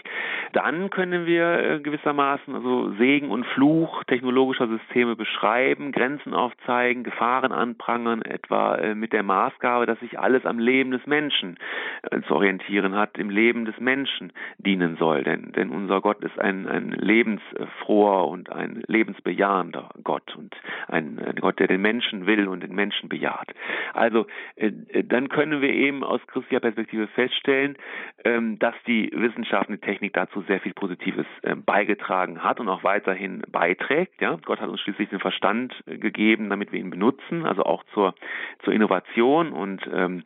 [0.53, 7.51] Dann können wir äh, gewissermaßen also Segen und Fluch technologischer Systeme beschreiben, Grenzen aufzeigen, Gefahren
[7.51, 11.59] anprangern, etwa äh, mit der Maßgabe, dass sich alles am Leben des Menschen
[12.11, 15.24] äh, zu orientieren hat, im Leben des Menschen, die dienen soll.
[15.24, 20.55] Denn, denn unser Gott ist ein, ein lebensfroher und ein lebensbejahender Gott und
[20.89, 23.49] ein, ein Gott, der den Menschen will und den Menschen bejaht.
[23.95, 24.72] Also äh,
[25.05, 27.77] dann können wir eben aus christlicher Perspektive feststellen,
[28.24, 32.68] ähm, dass die Wissenschaft und die Technik dazu sehr viel Positives äh, beigetragen hat und
[32.68, 34.20] auch weiterhin beiträgt.
[34.20, 34.39] Ja?
[34.45, 38.14] Gott hat uns schließlich den Verstand äh, gegeben, damit wir ihn benutzen, also auch zur,
[38.64, 40.22] zur Innovation und ähm,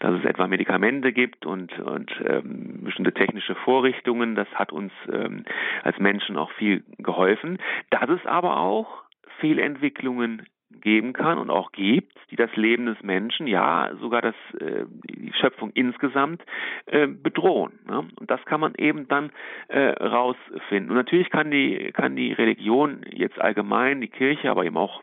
[0.00, 4.34] dass es etwa Medikamente gibt und, und ähm, bestimmte technische Vorrichtungen Vorrichtungen.
[4.34, 5.44] Das hat uns ähm,
[5.82, 7.58] als Menschen auch viel geholfen.
[7.90, 9.04] Dass es aber auch
[9.40, 10.42] Fehlentwicklungen
[10.80, 15.32] geben kann und auch gibt, die das Leben des Menschen, ja sogar das, äh, die
[15.40, 16.42] Schöpfung insgesamt
[16.86, 17.78] äh, bedrohen.
[17.86, 18.08] Ne?
[18.18, 19.30] Und das kann man eben dann
[19.68, 20.90] äh, rausfinden.
[20.90, 25.02] Und natürlich kann die, kann die Religion jetzt allgemein, die Kirche, aber eben auch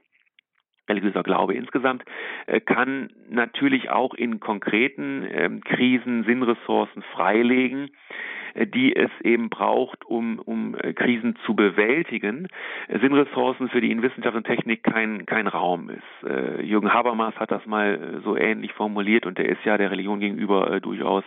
[0.90, 2.04] religiöser Glaube insgesamt,
[2.46, 7.90] äh, kann natürlich auch in konkreten ähm, Krisen Sinnressourcen freilegen,
[8.54, 12.48] äh, die es eben braucht, um, um äh, Krisen zu bewältigen.
[12.90, 16.62] Sinnressourcen, für die in Wissenschaft und Technik kein, kein Raum ist.
[16.62, 20.80] Jürgen Habermas hat das mal so ähnlich formuliert und der ist ja der Religion gegenüber
[20.80, 21.24] durchaus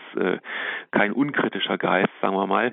[0.91, 2.73] kein unkritischer Geist, sagen wir mal.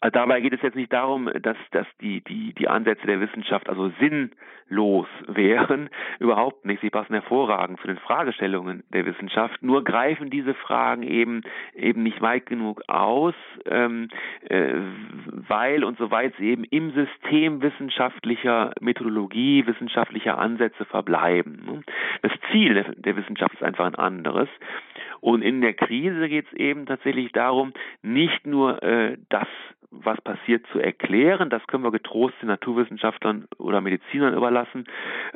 [0.00, 3.68] Also dabei geht es jetzt nicht darum, dass, dass die, die, die Ansätze der Wissenschaft
[3.68, 5.90] also sinnlos wären.
[6.20, 6.80] Überhaupt nicht.
[6.82, 9.60] Sie passen hervorragend zu den Fragestellungen der Wissenschaft.
[9.60, 11.42] Nur greifen diese Fragen eben,
[11.74, 13.34] eben nicht weit genug aus,
[13.66, 14.08] ähm,
[14.48, 14.74] äh,
[15.48, 21.84] weil und soweit sie eben im System wissenschaftlicher Methodologie, wissenschaftlicher Ansätze verbleiben.
[22.22, 24.48] Das Ziel der, der Wissenschaft ist einfach ein anderes.
[25.20, 27.72] Und in der Krise geht es eben tatsächlich darum,
[28.02, 29.48] nicht nur äh, das
[29.90, 31.50] was passiert, zu erklären.
[31.50, 34.84] Das können wir getrost den Naturwissenschaftlern oder Medizinern überlassen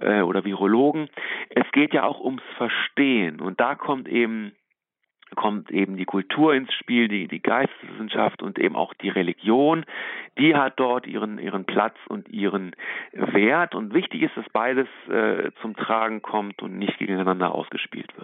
[0.01, 1.09] äh, oder Virologen.
[1.51, 4.53] Es geht ja auch ums Verstehen und da kommt eben
[5.35, 9.85] kommt eben die Kultur ins Spiel, die, die Geisteswissenschaft und eben auch die Religion.
[10.39, 12.75] Die hat dort ihren, ihren Platz und ihren
[13.13, 13.75] Wert.
[13.75, 18.22] Und wichtig ist, dass beides äh, zum Tragen kommt und nicht gegeneinander ausgespielt wird.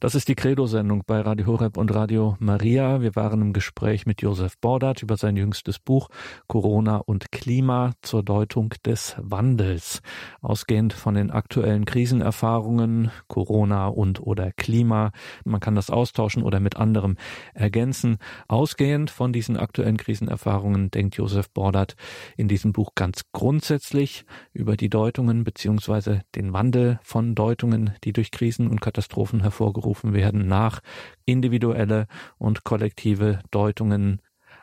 [0.00, 3.00] Das ist die Credo-Sendung bei Radio Horeb und Radio Maria.
[3.00, 6.08] Wir waren im Gespräch mit Josef Bordat über sein jüngstes Buch
[6.46, 10.00] Corona und Klima zur Deutung des Wandels.
[10.40, 15.10] Ausgehend von den aktuellen Krisenerfahrungen, Corona und oder Klima.
[15.44, 17.16] Man kann das austauschen oder mit anderem
[17.52, 18.18] ergänzen.
[18.46, 21.96] Ausgehend von diesen aktuellen Krisenerfahrungen denkt Josef Bordat
[22.36, 28.30] in diesem Buch ganz grundsätzlich über die Deutungen beziehungsweise den Wandel von Deutungen, die durch
[28.30, 30.80] Krisen und Katastrophen hervorgerufen aufgerufen werden nach
[31.24, 32.06] individuelle
[32.38, 34.20] und kollektive Deutungen.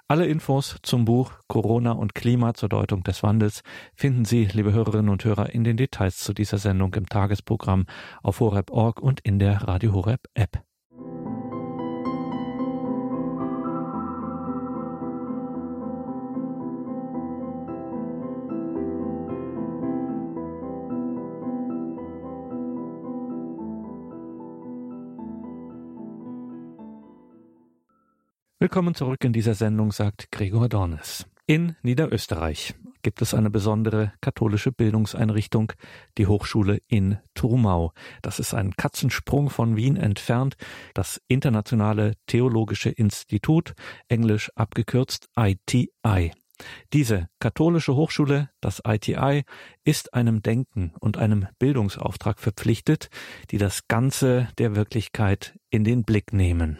[0.07, 3.63] Alle Infos zum Buch Corona und Klima zur Deutung des Wandels
[3.95, 7.87] finden Sie, liebe Hörerinnen und Hörer, in den Details zu dieser Sendung im Tagesprogramm
[8.21, 10.61] auf horeb.org und in der Radio Horeb App.
[28.65, 31.27] Willkommen zurück in dieser Sendung, sagt Gregor Dornes.
[31.45, 35.73] In Niederösterreich gibt es eine besondere katholische Bildungseinrichtung,
[36.17, 37.91] die Hochschule in Trumau.
[38.23, 40.55] Das ist ein Katzensprung von Wien entfernt,
[40.95, 43.75] das Internationale Theologische Institut,
[44.07, 46.31] englisch abgekürzt ITI.
[46.91, 49.43] Diese katholische Hochschule, das ITI,
[49.83, 53.09] ist einem Denken und einem Bildungsauftrag verpflichtet,
[53.51, 56.79] die das Ganze der Wirklichkeit in den Blick nehmen.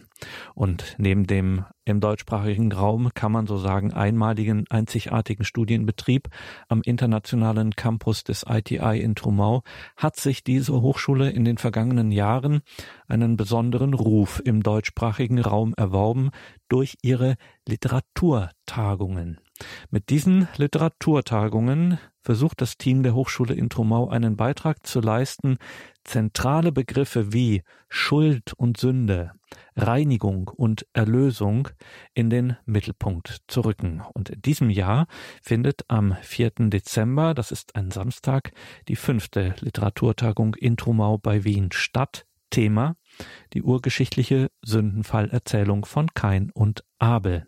[0.54, 6.30] Und neben dem im deutschsprachigen Raum kann man so sagen einmaligen, einzigartigen Studienbetrieb
[6.68, 9.62] am internationalen Campus des ITI in Trumau
[9.96, 12.62] hat sich diese Hochschule in den vergangenen Jahren
[13.08, 16.32] einen besonderen Ruf im deutschsprachigen Raum erworben
[16.68, 17.36] durch ihre
[17.68, 19.40] Literaturtagungen.
[19.90, 25.58] Mit diesen Literaturtagungen versucht das Team der Hochschule in Trumau einen Beitrag zu leisten,
[26.04, 29.32] zentrale Begriffe wie Schuld und Sünde,
[29.76, 31.70] Reinigung und Erlösung
[32.14, 34.02] in den Mittelpunkt zu rücken.
[34.14, 35.08] Und in diesem Jahr
[35.42, 36.52] findet am 4.
[36.70, 38.52] Dezember, das ist ein Samstag,
[38.88, 42.26] die fünfte Literaturtagung in Trumau bei Wien statt.
[42.52, 42.96] Thema
[43.54, 47.48] die urgeschichtliche Sündenfallerzählung von Kain und Abel.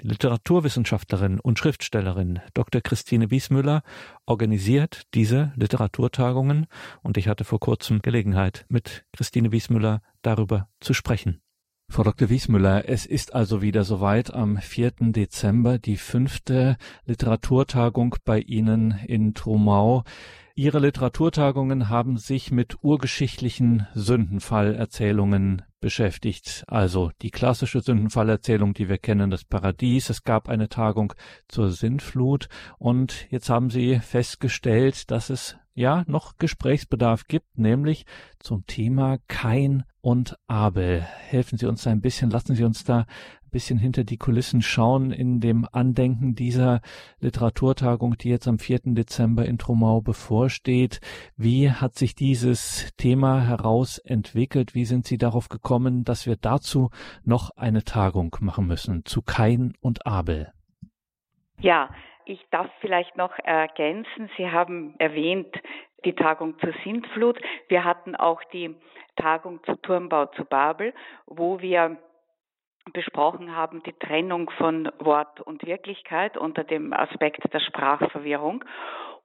[0.00, 2.80] Die Literaturwissenschaftlerin und Schriftstellerin Dr.
[2.80, 3.82] Christine Wiesmüller
[4.26, 6.66] organisiert diese Literaturtagungen
[7.02, 11.40] und ich hatte vor kurzem Gelegenheit, mit Christine Wiesmüller darüber zu sprechen.
[11.90, 12.28] Frau Dr.
[12.28, 14.92] Wiesmüller, es ist also wieder soweit am 4.
[15.12, 20.02] Dezember die fünfte Literaturtagung bei Ihnen in Trumau.
[20.56, 26.64] Ihre Literaturtagungen haben sich mit urgeschichtlichen Sündenfallerzählungen beschäftigt.
[26.66, 30.08] Also die klassische Sündenfallerzählung, die wir kennen, das Paradies.
[30.08, 31.12] Es gab eine Tagung
[31.46, 38.06] zur Sintflut und jetzt haben Sie festgestellt, dass es ja noch Gesprächsbedarf gibt, nämlich
[38.38, 41.02] zum Thema Kain und Abel.
[41.02, 43.04] Helfen Sie uns ein bisschen, lassen Sie uns da
[43.54, 46.80] bisschen hinter die Kulissen schauen in dem Andenken dieser
[47.20, 48.80] Literaturtagung, die jetzt am 4.
[48.96, 51.00] Dezember in Trumau bevorsteht.
[51.36, 54.74] Wie hat sich dieses Thema herausentwickelt?
[54.74, 56.90] Wie sind Sie darauf gekommen, dass wir dazu
[57.24, 60.52] noch eine Tagung machen müssen zu Kain und Abel?
[61.60, 61.90] Ja,
[62.26, 64.30] ich darf vielleicht noch ergänzen.
[64.36, 65.54] Sie haben erwähnt,
[66.04, 67.38] die Tagung zur Sintflut.
[67.68, 68.74] Wir hatten auch die
[69.14, 70.92] Tagung zu Turmbau zu Babel,
[71.26, 71.98] wo wir
[72.92, 78.64] besprochen haben, die Trennung von Wort und Wirklichkeit unter dem Aspekt der Sprachverwirrung.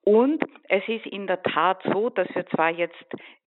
[0.04, 2.96] Und es ist in der Tat so, dass wir zwar jetzt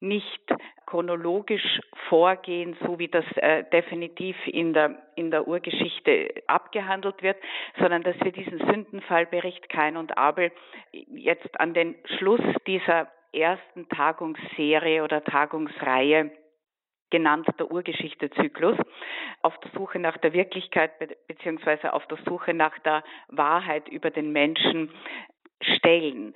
[0.00, 0.40] nicht
[0.86, 7.38] chronologisch vorgehen, so wie das äh, definitiv in der, in der Urgeschichte abgehandelt wird,
[7.78, 10.52] sondern dass wir diesen Sündenfallbericht Kain und Abel
[10.92, 16.30] jetzt an den Schluss dieser ersten Tagungsserie oder Tagungsreihe
[17.12, 18.76] genannt der Urgeschichte-Zyklus,
[19.42, 20.92] auf der Suche nach der Wirklichkeit
[21.28, 24.90] beziehungsweise auf der Suche nach der Wahrheit über den Menschen
[25.60, 26.34] stellen.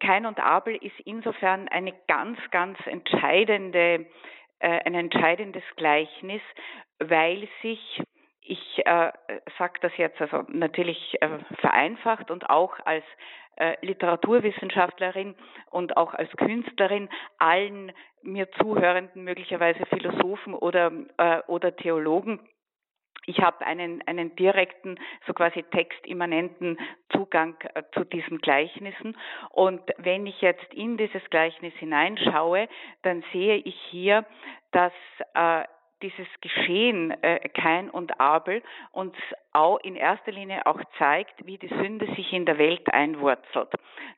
[0.00, 4.06] Kain und Abel ist insofern eine ganz, ganz entscheidende,
[4.58, 6.42] äh, ein entscheidendes Gleichnis,
[6.98, 8.02] weil sich
[8.44, 9.12] ich äh,
[9.58, 13.04] sage das jetzt also natürlich äh, vereinfacht und auch als
[13.56, 15.34] äh, Literaturwissenschaftlerin
[15.70, 17.92] und auch als Künstlerin allen
[18.22, 22.40] mir zuhörenden, möglicherweise Philosophen oder, äh, oder Theologen
[23.26, 26.78] ich habe einen, einen direkten, so quasi textimmanenten
[27.10, 29.16] Zugang äh, zu diesen Gleichnissen.
[29.50, 32.68] Und wenn ich jetzt in dieses Gleichnis hineinschaue,
[33.02, 34.26] dann sehe ich hier,
[34.72, 34.92] dass
[35.34, 35.64] äh,
[36.04, 39.14] dieses Geschehen äh, Kain und Abel uns
[39.52, 43.70] auch in erster Linie auch zeigt, wie die Sünde sich in der Welt einwurzelt.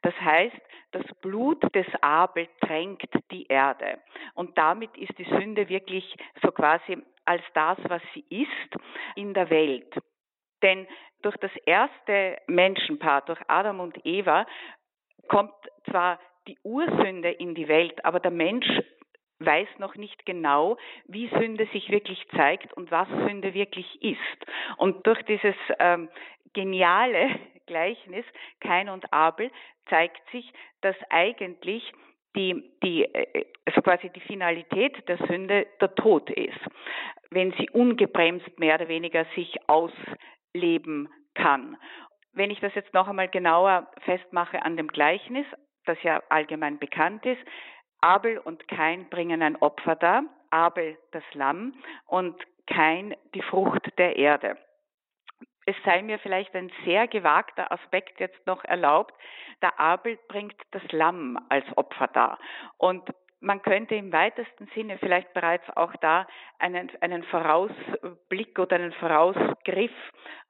[0.03, 0.61] Das heißt,
[0.91, 4.01] das Blut des Abel tränkt die Erde
[4.34, 8.82] und damit ist die Sünde wirklich so quasi als das, was sie ist,
[9.14, 9.95] in der Welt.
[10.62, 10.89] Denn
[11.22, 14.45] durch das erste Menschenpaar, durch Adam und Eva,
[15.28, 15.55] kommt
[15.89, 16.18] zwar
[16.49, 18.68] die Ursünde in die Welt, aber der Mensch
[19.39, 20.76] weiß noch nicht genau,
[21.07, 24.47] wie Sünde sich wirklich zeigt und was Sünde wirklich ist.
[24.78, 26.09] Und durch dieses ähm,
[26.53, 28.24] geniale Gleichnis
[28.61, 29.51] Kain und Abel
[29.89, 31.93] zeigt sich, dass eigentlich
[32.37, 36.61] die, die, äh, also quasi die Finalität der Sünde der Tod ist,
[37.30, 41.76] wenn sie ungebremst mehr oder weniger sich ausleben kann.
[42.32, 45.47] Wenn ich das jetzt noch einmal genauer festmache an dem Gleichnis,
[45.87, 47.41] das ja allgemein bekannt ist,
[48.01, 51.75] Abel und Kain bringen ein Opfer dar, Abel das Lamm
[52.07, 52.37] und
[52.67, 54.57] Kain die Frucht der Erde.
[55.67, 59.13] Es sei mir vielleicht ein sehr gewagter Aspekt jetzt noch erlaubt.
[59.63, 62.39] Der Abel bringt das Lamm als Opfer dar.
[62.79, 66.27] Und man könnte im weitesten Sinne vielleicht bereits auch da
[66.59, 69.93] einen, einen Vorausblick oder einen Vorausgriff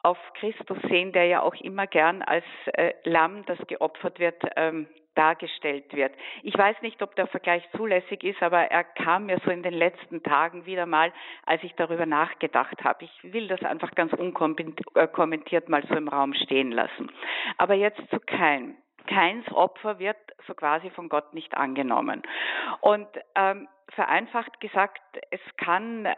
[0.02, 2.44] auf Christus sehen, der ja auch immer gern als
[2.74, 4.86] äh, Lamm, das geopfert wird, ähm,
[5.16, 6.12] dargestellt wird.
[6.42, 9.74] Ich weiß nicht, ob der Vergleich zulässig ist, aber er kam mir so in den
[9.74, 11.12] letzten Tagen wieder mal,
[11.44, 13.04] als ich darüber nachgedacht habe.
[13.04, 17.10] Ich will das einfach ganz unkommentiert mal so im Raum stehen lassen.
[17.58, 18.76] Aber jetzt zu Kain.
[19.06, 22.22] Keins Opfer wird so quasi von Gott nicht angenommen.
[22.80, 23.06] Und
[23.36, 25.00] ähm, vereinfacht gesagt,
[25.30, 26.08] es kann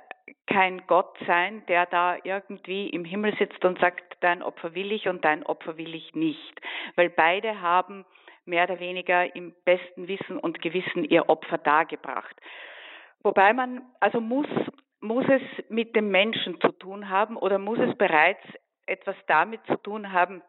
[0.47, 5.09] kein Gott sein, der da irgendwie im Himmel sitzt und sagt, dein Opfer will ich
[5.09, 6.61] und dein Opfer will ich nicht.
[6.97, 8.05] Weil beide haben
[8.49, 12.35] mehr oder weniger im besten Wissen und Gewissen ihr Opfer dargebracht.
[13.23, 14.49] Wobei man, also muss,
[15.01, 18.43] muss es mit dem Menschen zu tun haben oder muss es bereits
[18.87, 20.43] etwas damit zu tun haben,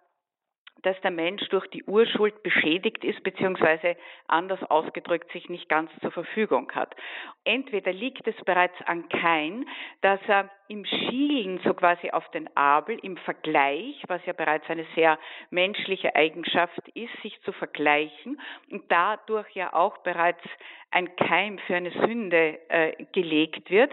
[0.83, 3.95] dass der Mensch durch die Urschuld beschädigt ist, beziehungsweise
[4.27, 6.95] anders ausgedrückt sich nicht ganz zur Verfügung hat.
[7.43, 9.65] Entweder liegt es bereits an Kain,
[10.01, 14.85] dass er im Schielen so quasi auf den Abel, im Vergleich, was ja bereits eine
[14.95, 15.17] sehr
[15.49, 20.43] menschliche Eigenschaft ist, sich zu vergleichen und dadurch ja auch bereits
[20.91, 23.91] ein Keim für eine Sünde äh, gelegt wird.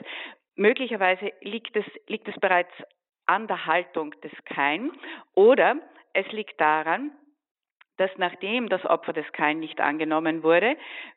[0.55, 2.73] Möglicherweise liegt es, liegt es bereits
[3.27, 4.93] an der Haltung des Kain
[5.35, 5.77] oder
[6.17, 7.13] es liegt daran,
[7.99, 10.77] dass nachdem das Opfer des Kain nicht angenommen wurde,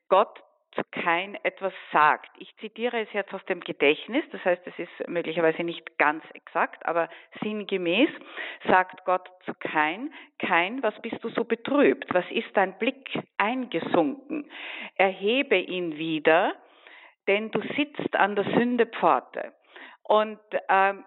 [0.09, 0.43] Gott
[0.75, 2.29] zu Kain etwas sagt.
[2.37, 6.85] Ich zitiere es jetzt aus dem Gedächtnis, das heißt, es ist möglicherweise nicht ganz exakt,
[6.85, 7.09] aber
[7.41, 8.09] sinngemäß
[8.67, 12.13] sagt Gott zu Kain, Kain, was bist du so betrübt?
[12.13, 14.49] Was ist dein Blick eingesunken?
[14.95, 16.53] Erhebe ihn wieder,
[17.27, 19.53] denn du sitzt an der Sündepforte.
[20.03, 20.39] Und
[20.69, 21.03] ähm,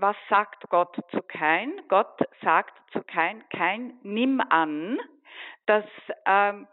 [0.00, 1.80] was sagt Gott zu Kain?
[1.88, 4.98] Gott sagt zu Kain, Kain, nimm an,
[5.66, 5.84] dass
[6.26, 6.66] ähm,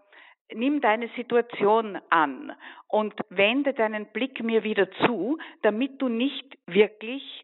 [0.54, 2.54] nimm deine Situation an
[2.88, 7.44] und wende deinen Blick mir wieder zu, damit du nicht wirklich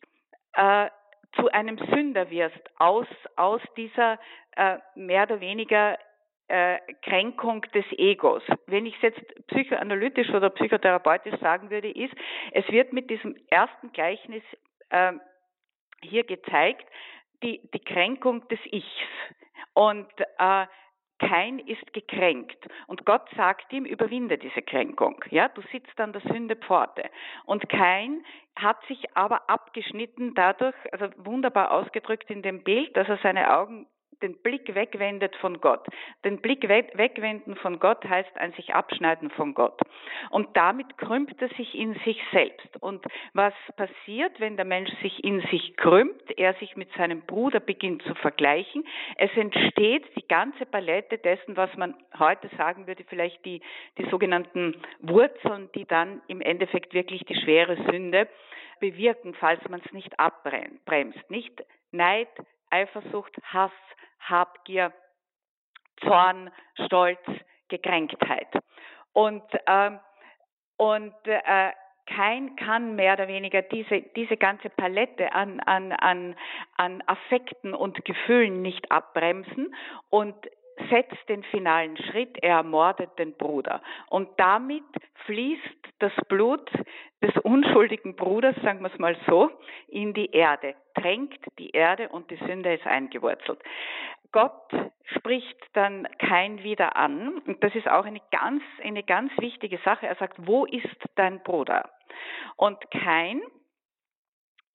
[0.53, 0.89] äh,
[1.35, 4.19] zu einem Sünder wirst aus, aus dieser
[4.55, 5.97] äh, mehr oder weniger
[6.47, 8.43] äh, Kränkung des Egos.
[8.67, 12.13] Wenn ich es jetzt psychoanalytisch oder psychotherapeutisch sagen würde, ist,
[12.51, 14.43] es wird mit diesem ersten Gleichnis
[14.89, 15.13] äh,
[16.03, 16.85] hier gezeigt,
[17.41, 18.85] die, die Kränkung des Ichs.
[19.73, 20.65] Und äh,
[21.19, 22.57] kein ist gekränkt.
[22.87, 25.23] Und Gott sagt ihm, überwinde diese Kränkung.
[25.29, 27.09] Ja, du sitzt an der Sündepforte.
[27.45, 28.25] Und kein
[28.55, 33.87] hat sich aber abgeschnitten dadurch, also wunderbar ausgedrückt in dem Bild, dass er seine Augen
[34.23, 35.85] den Blick wegwendet von Gott.
[36.23, 39.79] Den Blick wegwenden von Gott heißt ein sich abschneiden von Gott.
[40.29, 42.81] Und damit krümmt er sich in sich selbst.
[42.81, 47.59] Und was passiert, wenn der Mensch sich in sich krümmt, er sich mit seinem Bruder
[47.59, 48.85] beginnt zu vergleichen?
[49.17, 53.61] Es entsteht die ganze Palette dessen, was man heute sagen würde, vielleicht die,
[53.97, 58.27] die sogenannten Wurzeln, die dann im Endeffekt wirklich die schwere Sünde
[58.79, 61.29] bewirken, falls man es nicht abbremst.
[61.29, 62.29] Nicht Neid,
[62.69, 63.71] Eifersucht, Hass,
[64.29, 64.93] Habgier,
[66.01, 66.51] Zorn,
[66.85, 67.19] Stolz,
[67.69, 68.47] Gekränktheit.
[69.13, 69.99] Und, ähm,
[70.77, 71.71] und äh,
[72.05, 76.35] kein kann mehr oder weniger diese, diese ganze Palette an, an, an,
[76.75, 79.73] an Affekten und Gefühlen nicht abbremsen
[80.09, 80.35] und
[80.89, 83.81] setzt den finalen Schritt, er ermordet den Bruder.
[84.09, 84.83] Und damit
[85.25, 85.61] fließt
[85.99, 86.69] das Blut
[87.21, 89.49] des unschuldigen Bruders, sagen wir es mal so,
[89.87, 93.59] in die Erde, tränkt die Erde und die Sünde ist eingewurzelt.
[94.33, 94.73] Gott
[95.15, 97.39] spricht dann kein wieder an.
[97.45, 100.07] Und das ist auch eine ganz, eine ganz wichtige Sache.
[100.07, 101.89] Er sagt, wo ist dein Bruder?
[102.57, 103.41] Und kein,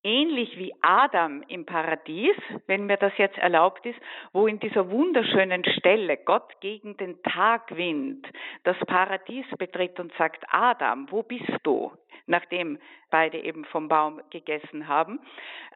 [0.02, 2.36] ähnlich wie Adam im Paradies,
[2.66, 3.98] wenn mir das jetzt erlaubt ist,
[4.32, 8.26] wo in dieser wunderschönen Stelle Gott gegen den Tagwind
[8.64, 11.92] das Paradies betritt und sagt, Adam, wo bist du?
[12.26, 12.78] Nachdem
[13.10, 15.20] beide eben vom Baum gegessen haben.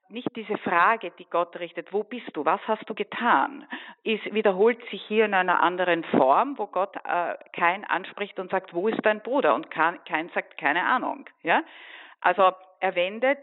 [0.09, 2.45] Nicht diese Frage, die Gott richtet, wo bist du?
[2.45, 3.67] Was hast du getan?
[4.05, 8.75] Ist, wiederholt sich hier in einer anderen Form, wo Gott äh, kein anspricht und sagt,
[8.75, 9.55] wo ist dein Bruder?
[9.55, 11.25] Und kein sagt, keine Ahnung.
[11.43, 11.63] Ja?
[12.21, 13.39] Also er wendet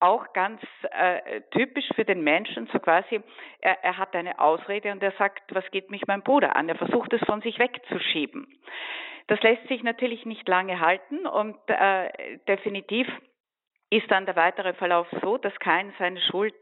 [0.00, 3.20] auch ganz äh, typisch für den Menschen, so quasi,
[3.60, 6.68] er, er hat eine Ausrede und er sagt, was geht mich mein Bruder an?
[6.68, 8.46] Er versucht es von sich wegzuschieben.
[9.28, 13.08] Das lässt sich natürlich nicht lange halten und äh, definitiv
[13.90, 16.54] ist dann der weitere Verlauf so, dass kein seine Schuld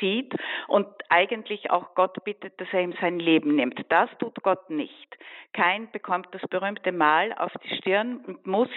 [0.00, 0.34] sieht
[0.66, 3.80] und eigentlich auch Gott bittet, dass er ihm sein Leben nimmt.
[3.90, 5.18] Das tut Gott nicht.
[5.52, 8.70] Kein bekommt das berühmte Mal auf die Stirn und muss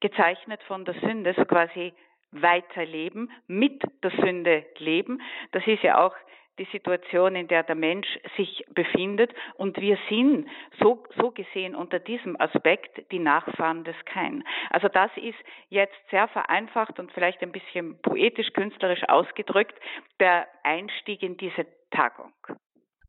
[0.00, 1.94] gezeichnet von der Sünde so quasi
[2.32, 5.20] weiterleben, mit der Sünde leben.
[5.52, 6.14] Das ist ja auch
[6.58, 9.32] die Situation, in der der Mensch sich befindet.
[9.56, 10.46] Und wir sind
[10.80, 14.42] so, so gesehen unter diesem Aspekt die Nachfahren des Kain.
[14.70, 19.78] Also das ist jetzt sehr vereinfacht und vielleicht ein bisschen poetisch-künstlerisch ausgedrückt
[20.20, 22.32] der Einstieg in diese Tagung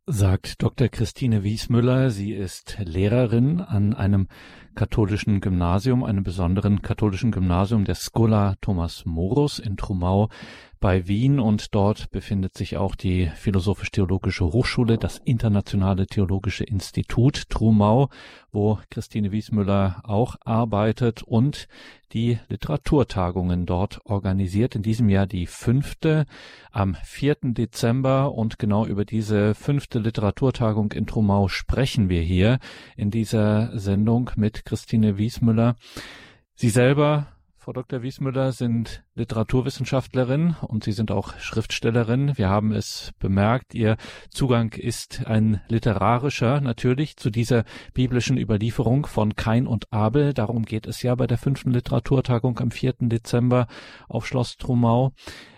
[0.10, 0.88] sagt Dr.
[0.88, 2.12] Christine Wiesmüller.
[2.12, 4.30] Sie ist Lehrerin an einem
[4.78, 10.30] katholischen Gymnasium, einem besonderen katholischen Gymnasium der Schola Thomas Morus in Trumau
[10.80, 18.10] bei Wien und dort befindet sich auch die Philosophisch-Theologische Hochschule, das Internationale Theologische Institut Trumau,
[18.52, 21.68] wo Christine Wiesmüller auch arbeitet und
[22.14, 24.76] die Literaturtagungen dort organisiert.
[24.76, 26.26] In diesem Jahr die fünfte
[26.72, 27.38] am 4.
[27.54, 32.60] Dezember und genau über diese fünfte Literaturtagung in Trumau sprechen wir hier
[32.96, 35.78] in dieser Sendung mit Christine Wiesmüller.
[36.56, 38.02] Sie selber Frau Dr.
[38.02, 42.38] Wiesmüller sind Literaturwissenschaftlerin und Sie sind auch Schriftstellerin.
[42.38, 43.98] Wir haben es bemerkt, Ihr
[44.30, 50.34] Zugang ist ein literarischer natürlich zu dieser biblischen Überlieferung von Kain und Abel.
[50.34, 52.96] Darum geht es ja bei der fünften Literaturtagung am 4.
[53.02, 53.68] Dezember
[54.08, 55.12] auf Schloss Trumau.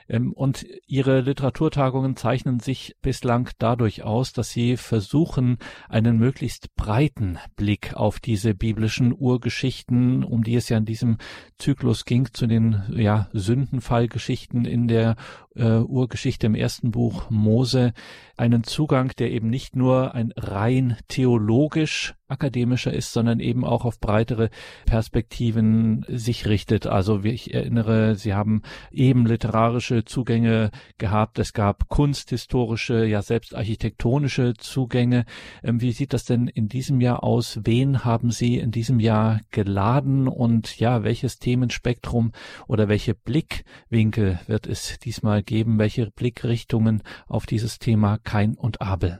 [0.10, 5.58] Ähm, und ihre Literaturtagungen zeichnen sich bislang dadurch aus, dass sie versuchen,
[5.88, 11.18] einen möglichst breiten Blick auf diese biblischen Urgeschichten, um die es ja in diesem
[11.58, 15.16] Zyklus ging, zu den ja, Sündenfallgeschichten in der
[15.60, 17.94] äh, Urgeschichte im ersten Buch Mose,
[18.38, 24.00] einen Zugang, der eben nicht nur ein rein theologisch akademischer ist, sondern eben auch auf
[24.00, 24.50] breitere
[24.86, 26.88] Perspektiven sich richtet.
[26.88, 34.54] Also ich erinnere, Sie haben eben literarische Zugänge gehabt, es gab kunsthistorische, ja selbst architektonische
[34.54, 35.26] Zugänge.
[35.64, 37.60] Ähm, wie sieht das denn in diesem Jahr aus?
[37.64, 42.32] Wen haben Sie in diesem Jahr geladen und ja, welches Themenspektrum
[42.68, 45.80] oder welche Blickwinkel wird es diesmal geben?
[45.80, 49.20] Welche Blickrichtungen auf dieses Thema Kain und Abel?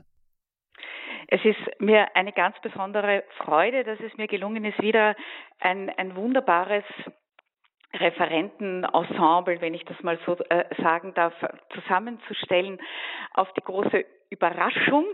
[1.26, 5.14] Es ist mir eine ganz besondere Freude, dass es mir gelungen ist, wieder
[5.60, 6.84] ein, ein wunderbares
[7.92, 11.34] Referentenensemble, wenn ich das mal so äh, sagen darf,
[11.74, 12.78] zusammenzustellen.
[13.34, 15.06] Auf die große Überraschung,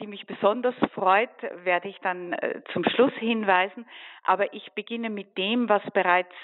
[0.00, 1.30] die mich besonders freut,
[1.64, 3.86] werde ich dann äh, zum Schluss hinweisen.
[4.24, 6.34] Aber ich beginne mit dem, was bereits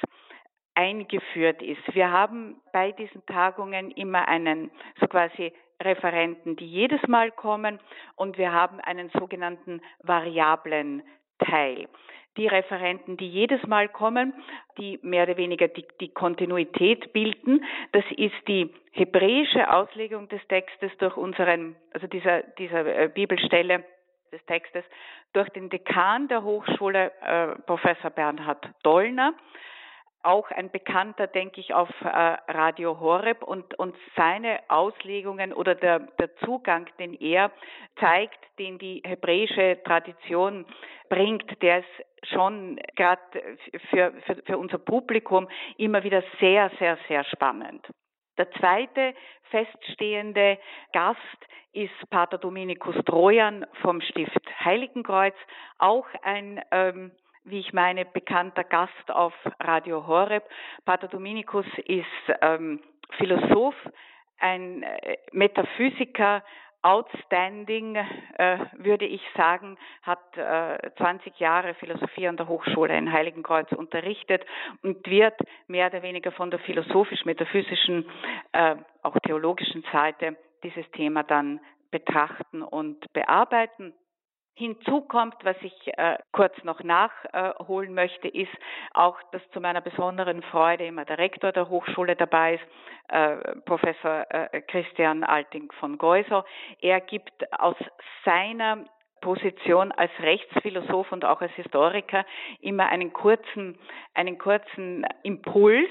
[0.79, 1.83] eingeführt ist.
[1.93, 4.71] Wir haben bei diesen Tagungen immer einen
[5.01, 5.53] so quasi
[5.83, 7.81] Referenten, die jedes Mal kommen
[8.15, 11.03] und wir haben einen sogenannten variablen
[11.41, 11.89] Teil.
[12.37, 14.33] Die Referenten, die jedes Mal kommen,
[14.79, 20.93] die mehr oder weniger die, die Kontinuität bilden, das ist die hebräische Auslegung des Textes
[20.99, 23.85] durch unseren, also dieser, dieser äh, Bibelstelle
[24.31, 24.85] des Textes,
[25.33, 29.35] durch den Dekan der Hochschule, äh, Professor Bernhard Dollner
[30.23, 36.01] auch ein Bekannter, denke ich, auf äh, Radio Horeb und, und seine Auslegungen oder der,
[36.19, 37.51] der Zugang, den er
[38.01, 40.67] zeigt, den die hebräische Tradition
[41.09, 43.21] bringt, der ist schon gerade
[43.91, 47.87] für, für, für unser Publikum immer wieder sehr, sehr, sehr spannend.
[48.37, 49.15] Der zweite
[49.51, 50.59] feststehende
[50.93, 51.19] Gast
[51.73, 55.35] ist Pater Dominikus Trojan vom Stift Heiligenkreuz,
[55.79, 57.13] auch ein ähm,
[57.51, 60.45] wie ich meine, bekannter Gast auf Radio Horeb.
[60.85, 62.07] Pater Dominikus ist
[62.41, 62.81] ähm,
[63.17, 63.75] Philosoph,
[64.39, 66.43] ein äh, Metaphysiker,
[66.83, 73.73] outstanding, äh, würde ich sagen, hat äh, 20 Jahre Philosophie an der Hochschule in Heiligenkreuz
[73.73, 74.45] unterrichtet
[74.83, 75.35] und wird
[75.67, 78.07] mehr oder weniger von der philosophisch-metaphysischen,
[78.53, 83.93] äh, auch theologischen Seite dieses Thema dann betrachten und bearbeiten.
[84.59, 88.51] Hinzu kommt, was ich äh, kurz noch nachholen möchte, ist
[88.93, 92.65] auch, dass zu meiner besonderen Freude immer der Rektor der Hochschule dabei ist,
[93.09, 96.45] äh, Professor äh, Christian Alting von Geusau.
[96.81, 97.77] Er gibt aus
[98.25, 98.85] seiner
[99.21, 102.27] Position als Rechtsphilosoph und auch als Historiker
[102.61, 103.79] immer einen kurzen,
[104.15, 105.89] einen kurzen Impuls,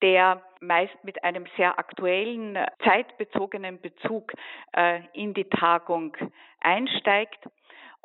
[0.00, 4.32] der meist mit einem sehr aktuellen, zeitbezogenen Bezug
[4.72, 6.16] äh, in die Tagung
[6.60, 7.38] einsteigt.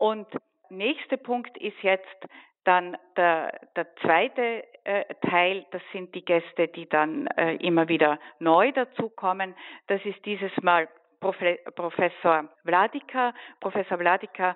[0.01, 0.25] Und
[0.71, 2.25] nächster Punkt ist jetzt
[2.63, 8.17] dann der, der zweite äh, Teil, das sind die Gäste, die dann äh, immer wieder
[8.39, 9.53] neu dazukommen.
[9.85, 10.89] Das ist dieses Mal
[11.19, 13.35] Profe Professor Vladika.
[13.59, 14.55] Professor Vladika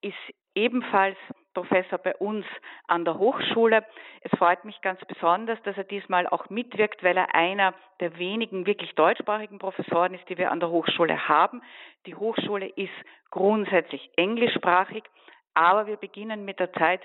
[0.00, 0.14] ist
[0.54, 1.16] ebenfalls
[1.54, 2.44] Professor bei uns
[2.88, 3.84] an der Hochschule.
[4.20, 8.66] Es freut mich ganz besonders, dass er diesmal auch mitwirkt, weil er einer der wenigen
[8.66, 11.62] wirklich deutschsprachigen Professoren ist, die wir an der Hochschule haben.
[12.06, 12.92] Die Hochschule ist
[13.30, 15.04] grundsätzlich englischsprachig,
[15.54, 17.00] aber wir beginnen mit der Zeit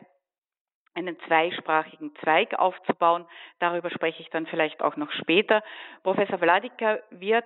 [0.95, 3.25] einen zweisprachigen Zweig aufzubauen.
[3.59, 5.63] Darüber spreche ich dann vielleicht auch noch später.
[6.03, 7.45] Professor Vladika wird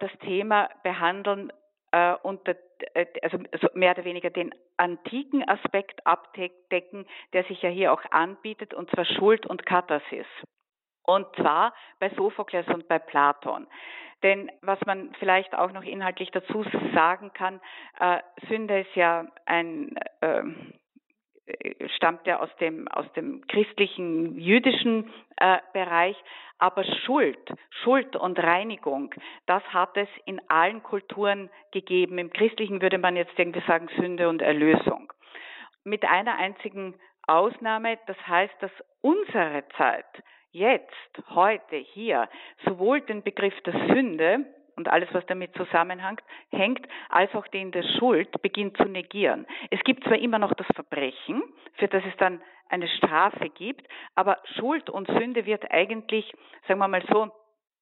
[0.00, 1.52] das Thema behandeln
[1.92, 2.56] äh, unter
[2.94, 3.38] äh, also
[3.74, 9.04] mehr oder weniger den antiken Aspekt abdecken, der sich ja hier auch anbietet, und zwar
[9.04, 10.26] Schuld und Katharsis.
[11.02, 13.66] Und zwar bei Sophokles und bei Platon.
[14.22, 16.64] Denn was man vielleicht auch noch inhaltlich dazu
[16.94, 17.60] sagen kann,
[17.98, 18.18] äh,
[18.48, 20.42] Sünde ist ja ein äh,
[21.96, 26.16] stammt ja aus dem, aus dem christlichen, jüdischen äh, Bereich.
[26.58, 27.38] Aber Schuld,
[27.82, 29.14] Schuld und Reinigung,
[29.46, 32.18] das hat es in allen Kulturen gegeben.
[32.18, 35.10] Im Christlichen würde man jetzt irgendwie sagen Sünde und Erlösung.
[35.84, 36.94] Mit einer einzigen
[37.26, 38.70] Ausnahme, das heißt, dass
[39.00, 40.04] unsere Zeit
[40.52, 42.28] jetzt, heute, hier,
[42.64, 44.44] sowohl den Begriff der Sünde
[44.80, 49.46] und alles, was damit zusammenhängt, hängt, als auch den der Schuld beginnt zu negieren.
[49.70, 51.42] Es gibt zwar immer noch das Verbrechen,
[51.74, 56.32] für das es dann eine Strafe gibt, aber Schuld und Sünde wird eigentlich,
[56.66, 57.30] sagen wir mal so,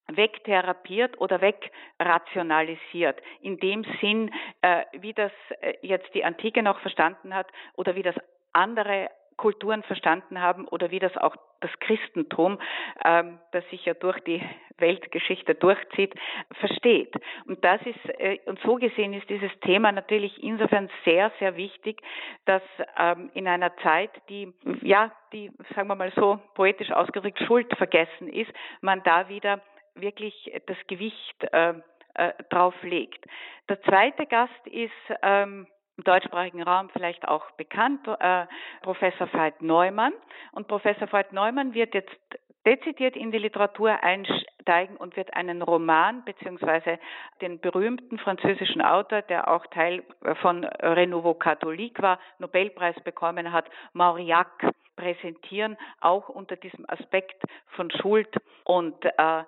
[0.09, 3.21] wegtherapiert oder wegrationalisiert.
[3.43, 4.31] In dem Sinn,
[4.63, 8.17] äh, wie das äh, jetzt die Antike noch verstanden hat oder wie das
[8.53, 12.59] andere Kulturen verstanden haben oder wie das auch das Christentum,
[13.05, 14.43] ähm, das sich ja durch die
[14.77, 16.15] Weltgeschichte durchzieht,
[16.61, 17.15] versteht.
[17.47, 22.03] Und das ist äh, und so gesehen ist dieses Thema natürlich insofern sehr sehr wichtig,
[22.45, 22.63] dass
[22.99, 28.29] ähm, in einer Zeit, die ja die sagen wir mal so poetisch ausgedrückt Schuld vergessen
[28.29, 28.51] ist,
[28.83, 29.63] man da wieder
[29.95, 31.75] wirklich das Gewicht äh,
[32.15, 33.25] äh, drauf legt.
[33.69, 35.67] Der zweite Gast ist ähm,
[35.99, 38.47] im deutschsprachigen Raum vielleicht auch bekannt, äh,
[38.83, 40.13] Professor Veit Neumann.
[40.53, 42.17] Und Professor Veit Neumann wird jetzt
[42.65, 46.99] dezidiert in die Literatur einsteigen und wird einen Roman beziehungsweise
[47.41, 50.05] den berühmten französischen Autor, der auch Teil
[50.43, 58.29] von Renouveau Catholique war, Nobelpreis bekommen hat, Mauriac präsentieren, auch unter diesem Aspekt von Schuld
[58.65, 59.45] und äh,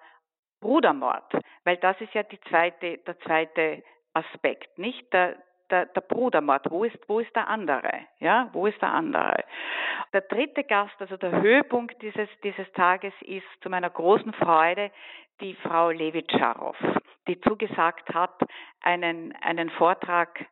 [0.61, 1.33] Brudermord,
[1.65, 3.83] weil das ist ja die zweite, der zweite
[4.15, 5.13] Aspekt, nicht?
[5.13, 5.37] Der,
[5.71, 7.91] der, der Brudermord, wo ist, wo ist der andere?
[8.19, 9.45] Ja, wo ist der andere?
[10.13, 14.91] Der dritte Gast, also der Höhepunkt dieses, dieses Tages ist zu meiner großen Freude
[15.41, 16.77] die Frau Levitscharow,
[17.27, 18.41] die zugesagt hat,
[18.83, 20.47] einen, einen Vortrag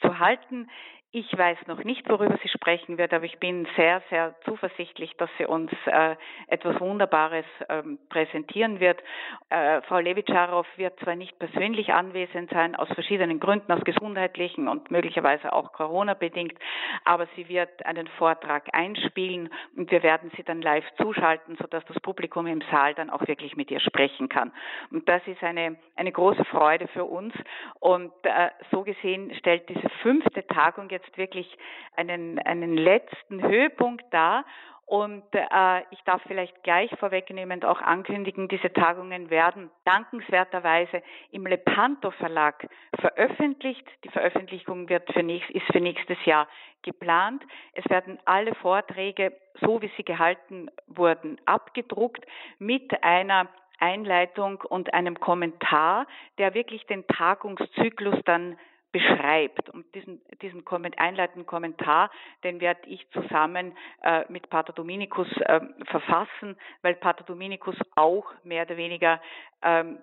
[0.00, 0.70] zu halten.
[1.10, 5.30] Ich weiß noch nicht, worüber sie sprechen wird, aber ich bin sehr, sehr zuversichtlich, dass
[5.38, 6.16] sie uns äh,
[6.48, 9.02] etwas Wunderbares ähm, präsentieren wird.
[9.48, 14.90] Äh, Frau Levitscharow wird zwar nicht persönlich anwesend sein, aus verschiedenen Gründen, aus gesundheitlichen und
[14.90, 16.58] möglicherweise auch Corona-bedingt,
[17.06, 19.48] aber sie wird einen Vortrag einspielen
[19.78, 23.56] und wir werden sie dann live zuschalten, sodass das Publikum im Saal dann auch wirklich
[23.56, 24.52] mit ihr sprechen kann.
[24.90, 27.32] Und das ist eine, eine große Freude für uns.
[27.80, 31.56] Und äh, so gesehen stellt diese fünfte Tagung jetzt wirklich
[31.96, 34.44] einen, einen letzten Höhepunkt dar.
[34.88, 42.10] Und äh, ich darf vielleicht gleich vorwegnehmend auch ankündigen, diese Tagungen werden dankenswerterweise im Lepanto
[42.12, 42.66] Verlag
[42.98, 43.86] veröffentlicht.
[44.04, 46.48] Die Veröffentlichung wird für nächst, ist für nächstes Jahr
[46.80, 47.42] geplant.
[47.74, 52.24] Es werden alle Vorträge, so wie sie gehalten wurden, abgedruckt
[52.58, 53.46] mit einer
[53.80, 56.06] Einleitung und einem Kommentar,
[56.38, 58.58] der wirklich den Tagungszyklus dann
[58.92, 59.68] beschreibt.
[59.70, 60.64] Und diesen, diesen
[60.96, 62.10] einleitenden Kommentar,
[62.44, 68.64] den werde ich zusammen äh, mit Pater Dominikus äh, verfassen, weil Pater Dominikus auch mehr
[68.64, 69.20] oder weniger
[69.62, 69.98] ähm,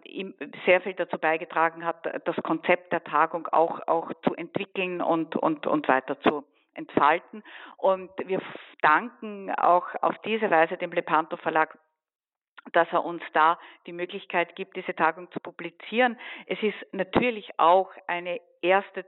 [0.65, 5.65] sehr viel dazu beigetragen hat, das Konzept der Tagung auch, auch zu entwickeln und, und,
[5.65, 6.43] und weiter zu
[6.75, 7.43] entfalten.
[7.77, 8.41] Und wir
[8.81, 11.77] danken auch auf diese Weise dem Lepanto Verlag
[12.73, 16.17] dass er uns da die Möglichkeit gibt, diese Tagung zu publizieren.
[16.47, 19.05] Es ist natürlich auch eine erste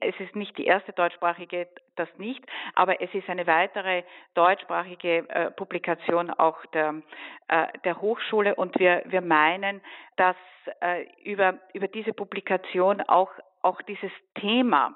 [0.00, 1.66] es ist nicht die erste deutschsprachige,
[1.96, 2.44] das nicht,
[2.74, 4.02] aber es ist eine weitere
[4.34, 7.02] deutschsprachige äh, Publikation auch der,
[7.48, 9.80] äh, der Hochschule und wir, wir meinen,
[10.16, 10.36] dass
[10.80, 13.30] äh, über, über diese Publikation auch,
[13.62, 14.94] auch dieses Thema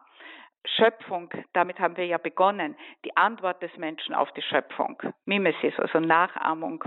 [0.76, 6.00] Schöpfung, damit haben wir ja begonnen, die Antwort des Menschen auf die Schöpfung, Mimesis, also
[6.00, 6.84] Nachahmung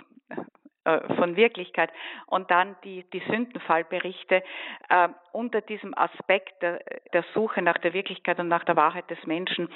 [1.15, 1.91] von Wirklichkeit
[2.27, 4.43] und dann die, die Sündenfallberichte
[4.89, 9.17] äh, unter diesem Aspekt der, der Suche nach der Wirklichkeit und nach der Wahrheit des
[9.25, 9.69] Menschen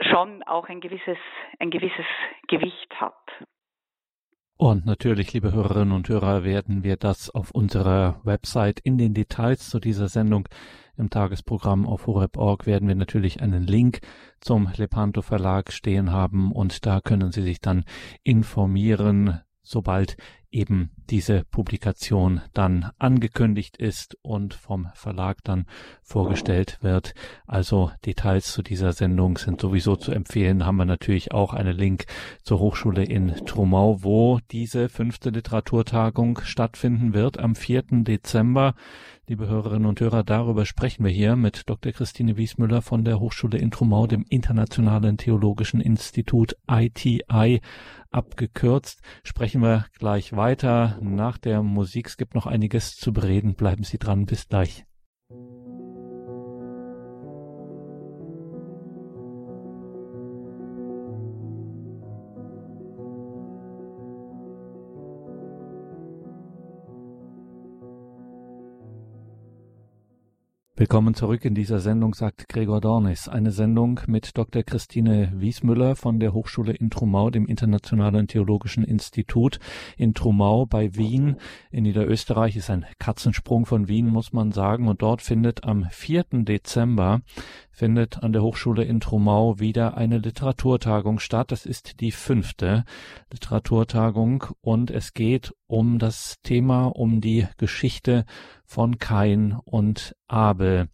[0.00, 1.18] schon auch ein gewisses,
[1.58, 2.06] ein gewisses
[2.48, 3.12] Gewicht hat.
[4.56, 9.68] Und natürlich, liebe Hörerinnen und Hörer, werden wir das auf unserer Website in den Details
[9.68, 10.48] zu dieser Sendung
[10.96, 13.98] im Tagesprogramm auf horeb.org werden wir natürlich einen Link
[14.40, 17.84] zum Lepanto Verlag stehen haben und da können Sie sich dann
[18.22, 20.14] informieren, sobald
[20.54, 25.66] eben diese Publikation dann angekündigt ist und vom Verlag dann
[26.02, 27.14] vorgestellt wird.
[27.46, 30.64] Also Details zu dieser Sendung sind sowieso zu empfehlen.
[30.64, 32.06] Haben wir natürlich auch einen Link
[32.42, 37.82] zur Hochschule in Trumau, wo diese fünfte Literaturtagung stattfinden wird am 4.
[38.04, 38.74] Dezember.
[39.26, 41.92] Liebe Hörerinnen und Hörer, darüber sprechen wir hier mit Dr.
[41.92, 47.62] Christine Wiesmüller von der Hochschule in Trumau, dem Internationalen Theologischen Institut ITI
[48.10, 49.00] abgekürzt.
[49.22, 50.43] Sprechen wir gleich weiter
[51.00, 52.06] nach der Musik.
[52.06, 53.54] Es gibt noch einiges zu bereden.
[53.54, 54.26] Bleiben Sie dran.
[54.26, 54.84] Bis gleich.
[70.84, 73.26] Willkommen zurück in dieser Sendung, sagt Gregor Dornis.
[73.26, 74.62] Eine Sendung mit Dr.
[74.62, 79.60] Christine Wiesmüller von der Hochschule in Trumau, dem Internationalen Theologischen Institut
[79.96, 81.36] in Trumau bei Wien.
[81.70, 84.86] In Niederösterreich ist ein Katzensprung von Wien, muss man sagen.
[84.86, 86.24] Und dort findet am 4.
[86.44, 87.22] Dezember
[87.74, 91.50] findet an der Hochschule in Trumau wieder eine Literaturtagung statt.
[91.50, 92.84] Das ist die fünfte
[93.32, 98.24] Literaturtagung und es geht um das Thema, um die Geschichte
[98.64, 100.88] von Kain und Abel.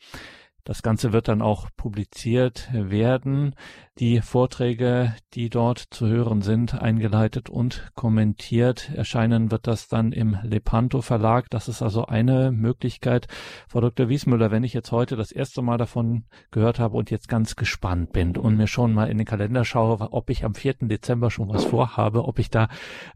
[0.65, 3.55] Das Ganze wird dann auch publiziert werden.
[3.99, 10.39] Die Vorträge, die dort zu hören sind, eingeleitet und kommentiert, erscheinen wird das dann im
[10.43, 11.51] Lepanto Verlag.
[11.51, 13.29] Das ist also eine Möglichkeit.
[13.69, 14.09] Frau Dr.
[14.09, 18.13] Wiesmüller, wenn ich jetzt heute das erste Mal davon gehört habe und jetzt ganz gespannt
[18.13, 20.77] bin und mir schon mal in den Kalender schaue, ob ich am 4.
[20.83, 22.69] Dezember schon was vorhabe, ob ich da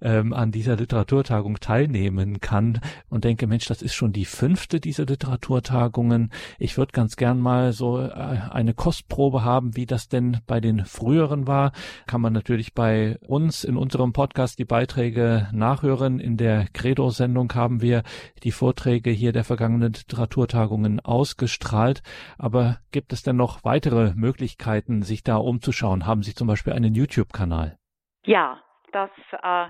[0.02, 5.06] ähm, an dieser Literaturtagung teilnehmen kann und denke, Mensch, das ist schon die fünfte dieser
[5.06, 6.30] Literaturtagungen.
[6.58, 8.10] Ich würde ganz gern mal so äh,
[8.52, 11.72] eine Kostprobe haben, wie das denn bei den früheren war,
[12.06, 16.20] kann man natürlich bei uns in unserem Podcast die Beiträge nachhören.
[16.20, 18.02] In der Credo-Sendung haben wir
[18.44, 22.02] die Vorträge hier der vergangenen Literaturtagungen ausgestrahlt.
[22.38, 26.06] Aber gibt es denn noch weitere Möglichkeiten, sich da umzuschauen?
[26.06, 27.76] Haben Sie zum Beispiel einen YouTube-Kanal?
[28.24, 28.60] Ja,
[28.92, 29.10] das
[29.42, 29.66] äh,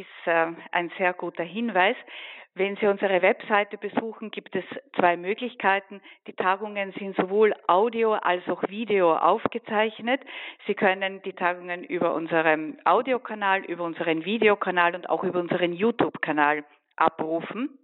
[0.00, 1.96] ist äh, ein sehr guter Hinweis.
[2.56, 6.00] Wenn Sie unsere Webseite besuchen, gibt es zwei Möglichkeiten.
[6.28, 10.20] Die Tagungen sind sowohl Audio als auch Video aufgezeichnet.
[10.68, 16.64] Sie können die Tagungen über unseren Audiokanal, über unseren Videokanal und auch über unseren YouTube-Kanal
[16.94, 17.76] abrufen.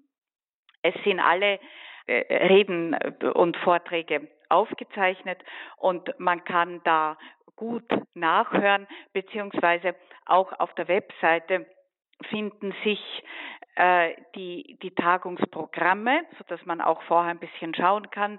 [0.83, 1.59] Es sind alle
[2.07, 2.95] äh, Reden
[3.35, 5.43] und Vorträge aufgezeichnet
[5.79, 7.19] und man kann da
[7.57, 9.97] gut nachhören, beziehungsweise
[10.27, 11.67] auch auf der Webseite
[12.29, 13.01] finden sich
[13.77, 18.39] äh, die, die Tagungsprogramme, sodass man auch vorher ein bisschen schauen kann,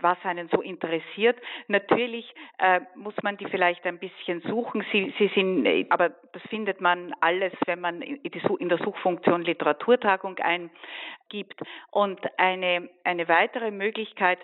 [0.00, 1.36] was einen so interessiert.
[1.68, 4.84] Natürlich äh, muss man die vielleicht ein bisschen suchen.
[4.92, 11.60] Sie, sie sind, aber das findet man alles, wenn man in der Suchfunktion Literaturtagung eingibt.
[11.90, 14.38] Und eine, eine weitere Möglichkeit,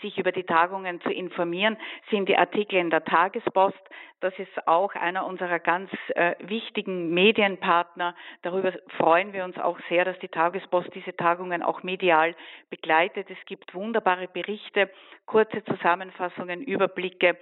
[0.00, 1.76] sich über die Tagungen zu informieren,
[2.10, 3.78] sind die Artikel in der Tagespost.
[4.20, 8.14] Das ist auch einer unserer ganz äh, wichtigen Medienpartner.
[8.42, 12.34] Darüber freuen wir uns auch sehr, dass die Tagespost diese Tagungen auch medial
[12.70, 13.28] begleitet.
[13.30, 14.88] Es gibt wunderbare Berichte,
[15.26, 17.36] kurze Zusammenfassungen, Überblicke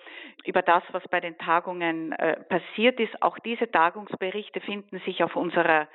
[0.45, 3.23] über das, was bei den Tagungen äh, passiert ist.
[3.23, 5.87] Auch diese Tagungsberichte finden sich auf unserer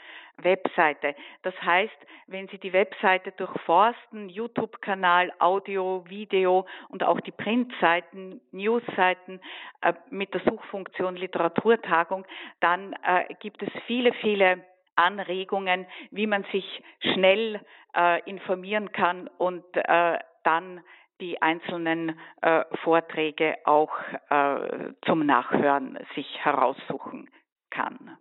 [0.42, 1.16] Webseite.
[1.44, 9.40] Das heißt, wenn Sie die Webseite durchforsten, YouTube-Kanal, Audio, Video und auch die Printseiten, Newsseiten
[9.82, 12.26] äh, mit der Suchfunktion Literaturtagung,
[12.60, 14.64] dann äh, gibt es viele, viele
[14.96, 17.62] Anregungen, wie man sich schnell
[17.96, 20.82] äh, informieren kann und äh, dann
[21.20, 23.92] die einzelnen äh, Vorträge auch
[24.30, 27.30] äh, zum Nachhören sich heraussuchen
[27.70, 28.18] kann.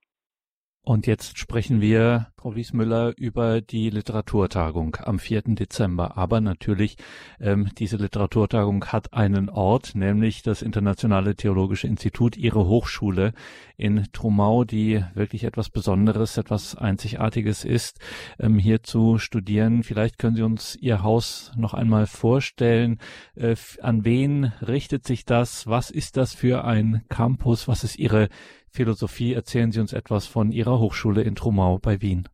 [0.89, 5.43] Und jetzt sprechen wir, Frau Wiesmüller, über die Literaturtagung am 4.
[5.57, 6.17] Dezember.
[6.17, 6.97] Aber natürlich,
[7.41, 13.33] ähm, diese Literaturtagung hat einen Ort, nämlich das Internationale Theologische Institut, Ihre Hochschule
[13.77, 17.99] in Trumau, die wirklich etwas Besonderes, etwas Einzigartiges ist,
[18.39, 19.83] ähm, hier zu studieren.
[19.83, 23.01] Vielleicht können Sie uns Ihr Haus noch einmal vorstellen.
[23.35, 25.67] Äh, an wen richtet sich das?
[25.67, 27.67] Was ist das für ein Campus?
[27.67, 28.29] Was ist Ihre
[28.77, 32.29] Philosophie erzählen Sie uns etwas von Ihrer Hochschule in Trumau bei Wien.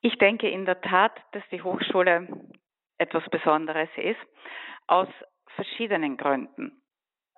[0.00, 2.26] Ich denke in der Tat, dass die Hochschule
[2.96, 4.18] etwas Besonderes ist,
[4.86, 5.08] aus
[5.56, 6.80] verschiedenen Gründen.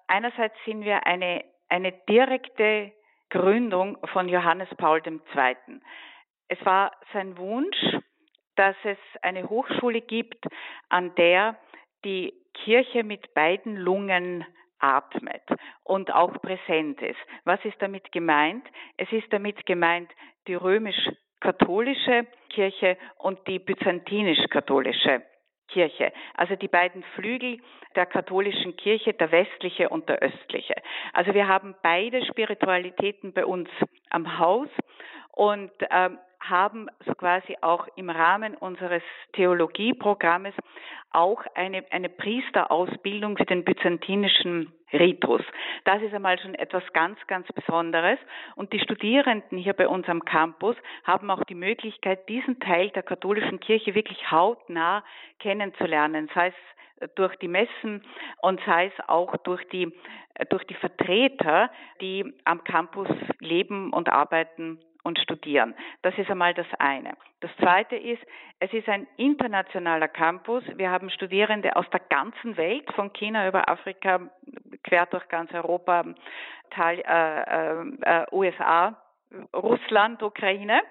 [0.07, 2.93] Einerseits sind wir eine, eine direkte
[3.31, 5.81] Gründung von Johannes Paul II.
[6.47, 7.97] Es war sein Wunsch,
[8.55, 10.47] dass es eine Hochschule gibt,
[10.89, 11.59] an der
[12.05, 14.45] die Kirche mit beiden Lungen
[14.81, 15.43] atmet
[15.85, 17.19] und auch präsent ist.
[17.45, 18.67] Was ist damit gemeint?
[18.97, 20.11] Es ist damit gemeint
[20.47, 25.23] die römisch-katholische Kirche und die byzantinisch-katholische
[25.69, 27.59] Kirche, also die beiden Flügel
[27.95, 30.75] der katholischen Kirche, der westliche und der östliche.
[31.13, 33.69] Also wir haben beide Spiritualitäten bei uns
[34.11, 34.69] am Haus
[35.33, 40.55] und ähm, haben so quasi auch im Rahmen unseres Theologieprogrammes
[41.13, 45.43] auch eine, eine Priesterausbildung für den byzantinischen Ritus.
[45.85, 48.19] Das ist einmal schon etwas ganz, ganz Besonderes.
[48.57, 53.03] Und die Studierenden hier bei uns am Campus haben auch die Möglichkeit, diesen Teil der
[53.03, 55.05] katholischen Kirche wirklich hautnah
[55.39, 58.03] kennenzulernen, sei es durch die Messen
[58.43, 59.93] und sei es auch durch die,
[60.51, 61.71] durch die Vertreter,
[62.01, 65.75] die am Campus leben und arbeiten und studieren.
[66.03, 67.15] Das ist einmal das eine.
[67.41, 68.23] Das zweite ist,
[68.59, 70.63] es ist ein internationaler Campus.
[70.77, 74.21] Wir haben Studierende aus der ganzen Welt, von China über Afrika,
[74.85, 76.05] quer durch ganz Europa,
[76.71, 78.97] Teil, äh, äh, USA,
[79.55, 80.83] Russland, Ukraine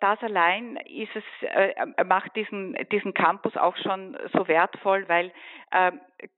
[0.00, 5.32] das allein ist es, äh, macht diesen, diesen Campus auch schon so wertvoll, weil
[5.70, 5.92] äh,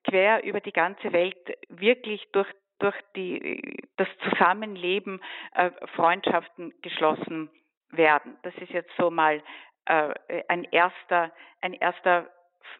[0.05, 1.36] quer über die ganze Welt
[1.68, 5.20] wirklich durch durch die, das Zusammenleben
[5.54, 7.50] äh, Freundschaften geschlossen
[7.90, 8.36] werden.
[8.42, 9.42] Das ist jetzt so mal
[9.86, 10.14] äh,
[10.48, 12.30] ein erster, ein erster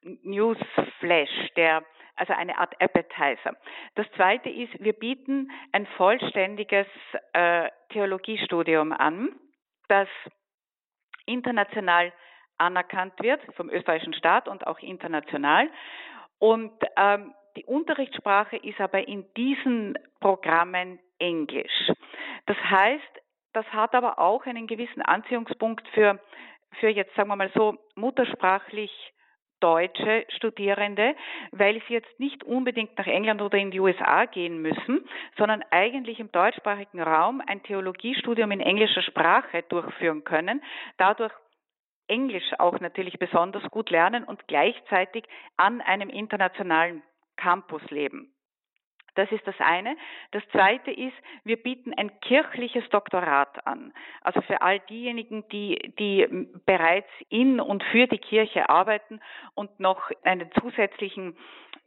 [0.03, 1.83] Newsflash, der
[2.17, 3.57] also eine Art Appetizer.
[3.95, 6.87] Das zweite ist, wir bieten ein vollständiges
[7.33, 9.31] äh, Theologiestudium an,
[9.89, 10.09] das
[11.27, 12.13] international
[12.59, 15.71] anerkannt wird vom österreichischen Staat und auch international.
[16.39, 21.91] Und ähm, die Unterrichtssprache ist aber in diesen Programmen Englisch.
[22.47, 23.23] Das heißt,
[23.53, 26.21] das hat aber auch einen gewissen Anziehungspunkt für,
[26.81, 28.93] für jetzt sagen wir mal so muttersprachlich
[29.61, 31.15] deutsche Studierende,
[31.51, 36.21] weil sie jetzt nicht unbedingt nach England oder in die USA gehen müssen, sondern eigentlich
[36.21, 40.63] im deutschsprachigen Raum ein Theologiestudium in englischer Sprache durchführen können,
[40.97, 41.33] dadurch
[42.07, 45.25] Englisch auch natürlich besonders gut lernen und gleichzeitig
[45.57, 47.03] an einem internationalen
[47.39, 48.35] Campus leben.
[49.19, 49.97] Das ist das eine.
[50.31, 53.93] Das zweite ist, wir bieten ein kirchliches Doktorat an.
[54.23, 59.19] Also für all diejenigen, die, die bereits in und für die Kirche arbeiten
[59.55, 61.37] und noch einen zusätzlichen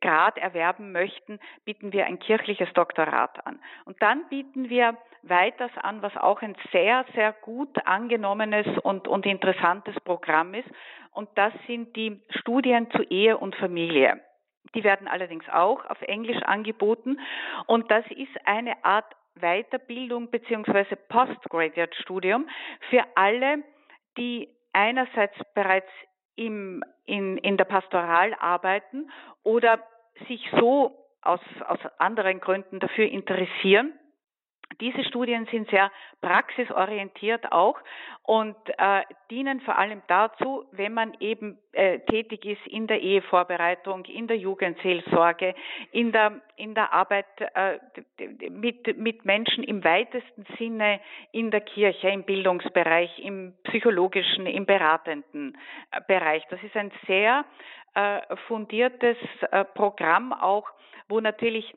[0.02, 3.62] Grad erwerben möchten, bieten wir ein kirchliches Doktorat an.
[3.86, 9.26] Und dann bieten wir weiters an, was auch ein sehr, sehr gut angenommenes und, und
[9.26, 10.68] interessantes Programm ist.
[11.12, 14.20] Und das sind die Studien zu Ehe und Familie.
[14.76, 17.20] Die werden allerdings auch auf Englisch angeboten.
[17.68, 22.48] Und das ist eine Art Weiterbildung beziehungsweise Postgraduate-Studium
[22.90, 23.64] für alle,
[24.18, 25.90] die einerseits bereits
[26.36, 29.10] im, in, in der Pastoral arbeiten
[29.44, 29.80] oder
[30.28, 33.94] sich so aus, aus anderen Gründen dafür interessieren,
[34.82, 37.78] diese Studien sind sehr praxisorientiert auch
[38.24, 44.06] und äh, dienen vor allem dazu, wenn man eben äh, tätig ist in der Ehevorbereitung,
[44.06, 45.56] in der Jugendseelsorge,
[45.92, 47.26] in der, in der Arbeit
[47.56, 47.80] äh,
[48.50, 51.00] mit, mit Menschen im weitesten Sinne
[51.32, 55.58] in der Kirche, im Bildungsbereich, im psychologischen, im beratenden
[55.92, 56.44] äh, Bereich.
[56.50, 57.46] Das ist ein sehr
[57.94, 59.18] äh, fundiertes
[59.52, 60.68] äh, Programm auch,
[61.08, 61.74] wo natürlich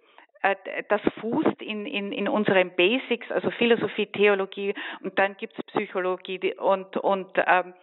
[0.89, 6.55] das fußt in, in, in unseren Basics, also Philosophie, Theologie und dann gibt es Psychologie
[6.57, 7.75] und, und, ähm,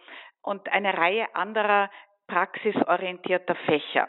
[0.42, 1.90] und eine Reihe anderer
[2.28, 4.08] praxisorientierter Fächer.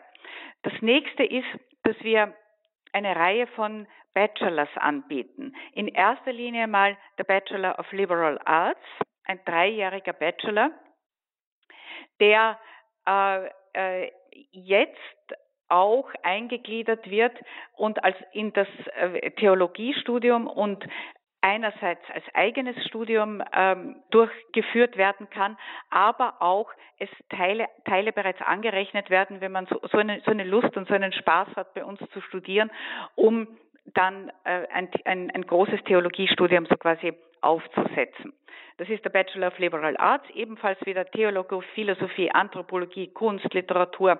[0.62, 1.47] Das nächste ist,
[1.84, 2.34] dass wir
[2.91, 5.56] eine Reihe von Bachelors anbieten.
[5.74, 8.80] In erster Linie mal der Bachelor of Liberal Arts,
[9.26, 10.72] ein dreijähriger Bachelor,
[12.20, 12.60] der
[13.08, 14.12] äh, äh,
[14.51, 15.36] jetzt
[15.70, 17.34] auch eingegliedert wird
[17.76, 20.86] und als in das äh, Theologiestudium und
[21.43, 25.57] einerseits als eigenes Studium ähm, durchgeführt werden kann,
[25.89, 30.45] aber auch es Teile, Teile bereits angerechnet werden, wenn man so, so, eine, so eine
[30.45, 32.72] Lust und so einen Spaß hat, bei uns zu studieren,
[33.16, 33.47] um
[33.93, 38.34] dann äh, ein, ein, ein großes Theologiestudium so quasi aufzusetzen.
[38.78, 44.20] Das ist der Bachelor of Liberal Arts, ebenfalls wieder Theologie, Philosophie, Anthropologie, Kunst, Literatur,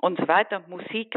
[0.00, 1.14] und so weiter, Musik.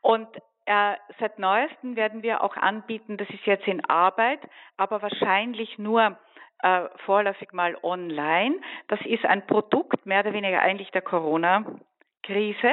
[0.00, 0.28] Und
[0.66, 4.40] äh, seit neuestem werden wir auch anbieten, das ist jetzt in Arbeit,
[4.76, 6.16] aber wahrscheinlich nur
[6.62, 8.56] äh, vorläufig mal online.
[8.88, 12.72] Das ist ein Produkt mehr oder weniger eigentlich der Corona-Krise,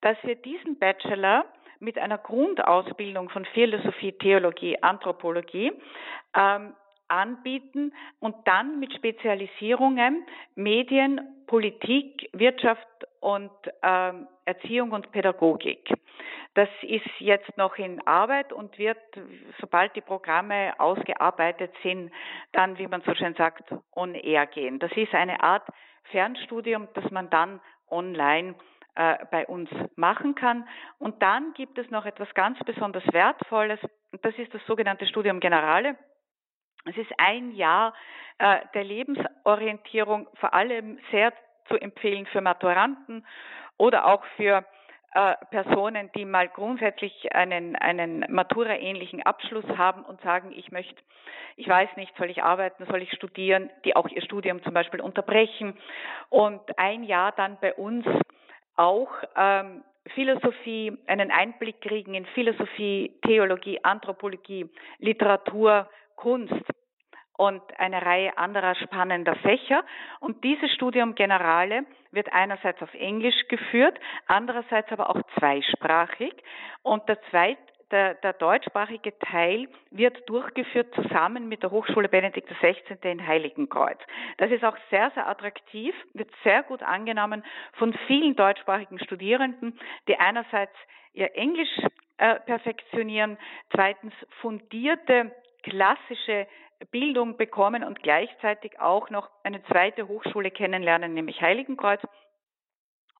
[0.00, 1.44] dass wir diesen Bachelor
[1.78, 5.72] mit einer Grundausbildung von Philosophie, Theologie, Anthropologie
[6.34, 6.74] ähm,
[7.08, 12.86] anbieten und dann mit Spezialisierungen Medien, Politik, Wirtschaft
[13.20, 13.50] und
[13.82, 15.92] ähm, Erziehung und Pädagogik.
[16.54, 18.98] Das ist jetzt noch in Arbeit und wird,
[19.60, 22.10] sobald die Programme ausgearbeitet sind,
[22.52, 24.78] dann, wie man so schön sagt, on air gehen.
[24.78, 25.68] Das ist eine Art
[26.04, 28.54] Fernstudium, das man dann online
[28.94, 30.66] äh, bei uns machen kann.
[30.98, 33.80] Und dann gibt es noch etwas ganz besonders Wertvolles,
[34.22, 35.96] das ist das sogenannte Studium Generale.
[36.86, 37.92] Es ist ein Jahr
[38.38, 41.32] äh, der Lebensorientierung, vor allem sehr
[41.68, 43.26] zu empfehlen für Maturanten
[43.78, 44.64] oder auch für
[45.14, 51.02] äh, Personen, die mal grundsätzlich einen, einen Matura-ähnlichen Abschluss haben und sagen, ich möchte,
[51.56, 55.00] ich weiß nicht, soll ich arbeiten, soll ich studieren, die auch ihr Studium zum Beispiel
[55.00, 55.76] unterbrechen
[56.28, 58.04] und ein Jahr dann bei uns
[58.76, 59.82] auch ähm,
[60.14, 66.52] Philosophie, einen Einblick kriegen in Philosophie, Theologie, Anthropologie, Literatur, Kunst
[67.36, 69.84] und eine Reihe anderer spannender Fächer.
[70.20, 71.84] Und dieses Studium Generale
[72.16, 76.34] wird einerseits auf Englisch geführt, andererseits aber auch zweisprachig.
[76.82, 77.58] Und der zweit
[77.90, 82.74] der, der deutschsprachige Teil wird durchgeführt zusammen mit der Hochschule Benedikt XVI.
[83.02, 83.98] in Heiligenkreuz.
[84.38, 87.44] Das ist auch sehr, sehr attraktiv, wird sehr gut angenommen
[87.74, 89.78] von vielen deutschsprachigen Studierenden,
[90.08, 90.74] die einerseits
[91.12, 91.70] ihr Englisch
[92.18, 93.38] äh, perfektionieren,
[93.72, 95.30] zweitens fundierte
[95.62, 96.46] klassische
[96.90, 102.00] Bildung bekommen und gleichzeitig auch noch eine zweite Hochschule kennenlernen, nämlich Heiligenkreuz.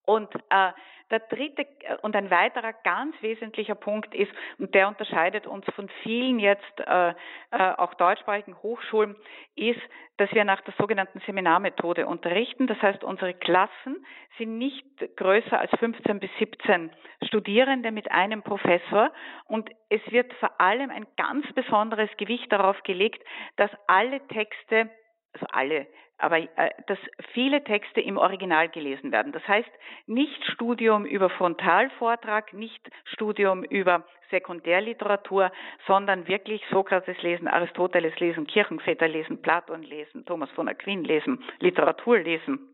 [0.04, 0.72] Und äh,
[1.10, 5.88] der dritte äh, und ein weiterer ganz wesentlicher Punkt ist, und der unterscheidet uns von
[6.02, 7.14] vielen jetzt äh, äh,
[7.50, 9.16] auch deutschsprachigen Hochschulen,
[9.54, 9.80] ist,
[10.16, 12.66] dass wir nach der sogenannten Seminarmethode unterrichten.
[12.66, 14.04] Das heißt, unsere Klassen
[14.38, 14.84] sind nicht
[15.16, 16.90] größer als 15 bis 17
[17.26, 19.12] Studierende mit einem Professor
[19.46, 23.22] und es wird vor allem ein ganz besonderes Gewicht darauf gelegt,
[23.56, 24.90] dass alle Texte
[25.36, 25.86] also alle,
[26.18, 26.98] aber äh, dass
[27.32, 29.32] viele Texte im Original gelesen werden.
[29.32, 29.70] Das heißt,
[30.06, 35.52] nicht Studium über Frontalvortrag, nicht Studium über Sekundärliteratur,
[35.86, 42.18] sondern wirklich Sokrates lesen, Aristoteles lesen, Kirchenväter lesen, Platon lesen, Thomas von Aquin lesen, Literatur
[42.18, 42.68] lesen.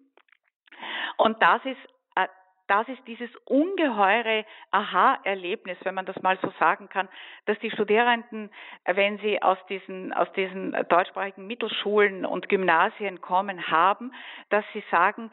[1.19, 1.91] Und das ist
[2.68, 7.09] das ist dieses ungeheure Aha-Erlebnis, wenn man das mal so sagen kann,
[7.47, 8.51] dass die Studierenden,
[8.86, 14.12] wenn sie aus diesen, aus diesen deutschsprachigen Mittelschulen und Gymnasien kommen, haben,
[14.51, 15.30] dass sie sagen,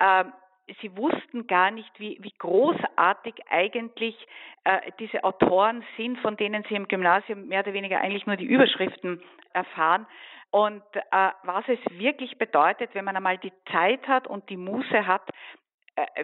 [0.00, 0.24] äh,
[0.80, 4.14] sie wussten gar nicht, wie, wie großartig eigentlich
[4.64, 8.44] äh, diese Autoren sind, von denen sie im Gymnasium mehr oder weniger eigentlich nur die
[8.44, 9.22] Überschriften
[9.52, 10.06] erfahren.
[10.50, 15.06] Und äh, was es wirklich bedeutet, wenn man einmal die Zeit hat und die Muße
[15.06, 15.22] hat,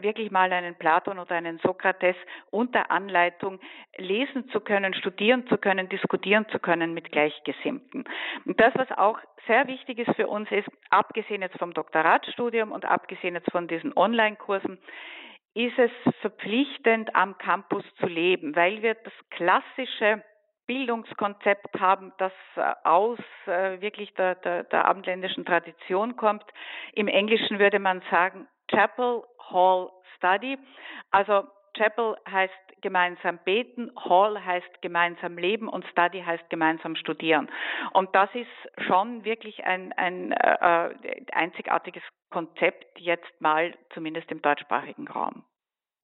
[0.00, 2.16] wirklich mal einen Platon oder einen Sokrates
[2.50, 3.60] unter Anleitung
[3.96, 8.04] lesen zu können, studieren zu können, diskutieren zu können mit Gleichgesinnten.
[8.44, 12.84] Und das, was auch sehr wichtig ist für uns, ist, abgesehen jetzt vom Doktoratstudium und
[12.84, 14.78] abgesehen jetzt von diesen Online-Kursen,
[15.54, 15.90] ist es
[16.20, 20.22] verpflichtend, am Campus zu leben, weil wir das klassische
[20.66, 26.44] Bildungskonzept haben, das äh, aus äh, wirklich der, der, der abendländischen Tradition kommt.
[26.94, 30.58] Im Englischen würde man sagen Chapel Hall Study.
[31.10, 31.44] Also
[31.76, 37.50] Chapel heißt gemeinsam beten, Hall heißt gemeinsam leben und Study heißt gemeinsam studieren.
[37.92, 40.94] Und das ist schon wirklich ein, ein äh,
[41.32, 45.44] einzigartiges Konzept jetzt mal, zumindest im deutschsprachigen Raum.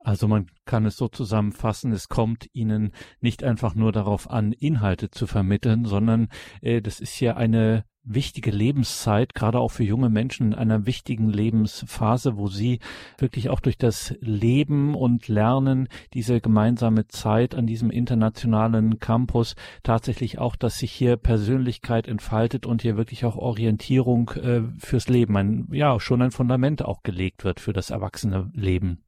[0.02, 5.10] Also man kann es so zusammenfassen, es kommt Ihnen nicht einfach nur darauf an, Inhalte
[5.10, 6.28] zu vermitteln, sondern
[6.62, 11.28] äh, das ist ja eine wichtige Lebenszeit, gerade auch für junge Menschen in einer wichtigen
[11.28, 12.80] Lebensphase, wo sie
[13.18, 20.38] wirklich auch durch das Leben und Lernen diese gemeinsame Zeit an diesem internationalen Campus tatsächlich
[20.38, 25.68] auch, dass sich hier Persönlichkeit entfaltet und hier wirklich auch Orientierung äh, fürs Leben, ein,
[25.72, 29.04] ja, schon ein Fundament auch gelegt wird für das erwachsene Leben.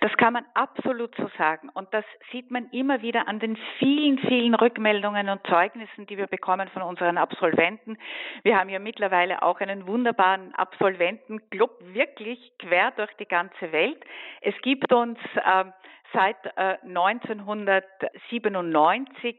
[0.00, 1.68] Das kann man absolut so sagen.
[1.74, 6.26] Und das sieht man immer wieder an den vielen, vielen Rückmeldungen und Zeugnissen, die wir
[6.26, 7.98] bekommen von unseren Absolventen.
[8.42, 14.02] Wir haben ja mittlerweile auch einen wunderbaren Absolventenclub, wirklich quer durch die ganze Welt.
[14.40, 15.64] Es gibt uns äh,
[16.14, 19.36] seit äh, 1997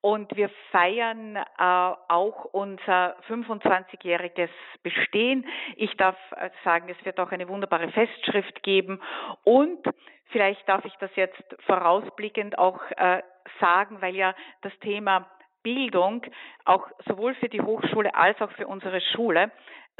[0.00, 4.50] und wir feiern äh, auch unser 25-jähriges
[4.82, 5.46] Bestehen.
[5.76, 9.00] Ich darf äh, sagen, es wird auch eine wunderbare Festschrift geben.
[9.44, 9.80] Und
[10.26, 13.22] vielleicht darf ich das jetzt vorausblickend auch äh,
[13.60, 15.28] sagen, weil ja das Thema
[15.62, 16.22] Bildung
[16.64, 19.50] auch sowohl für die Hochschule als auch für unsere Schule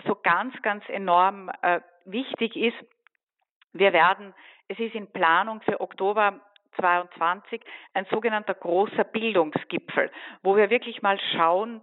[0.06, 2.77] so ganz, ganz enorm äh, wichtig ist.
[3.73, 4.35] Wir werden,
[4.68, 6.40] es ist in Planung für Oktober
[6.78, 7.61] 22
[7.94, 10.11] ein sogenannter großer Bildungsgipfel,
[10.43, 11.81] wo wir wirklich mal schauen,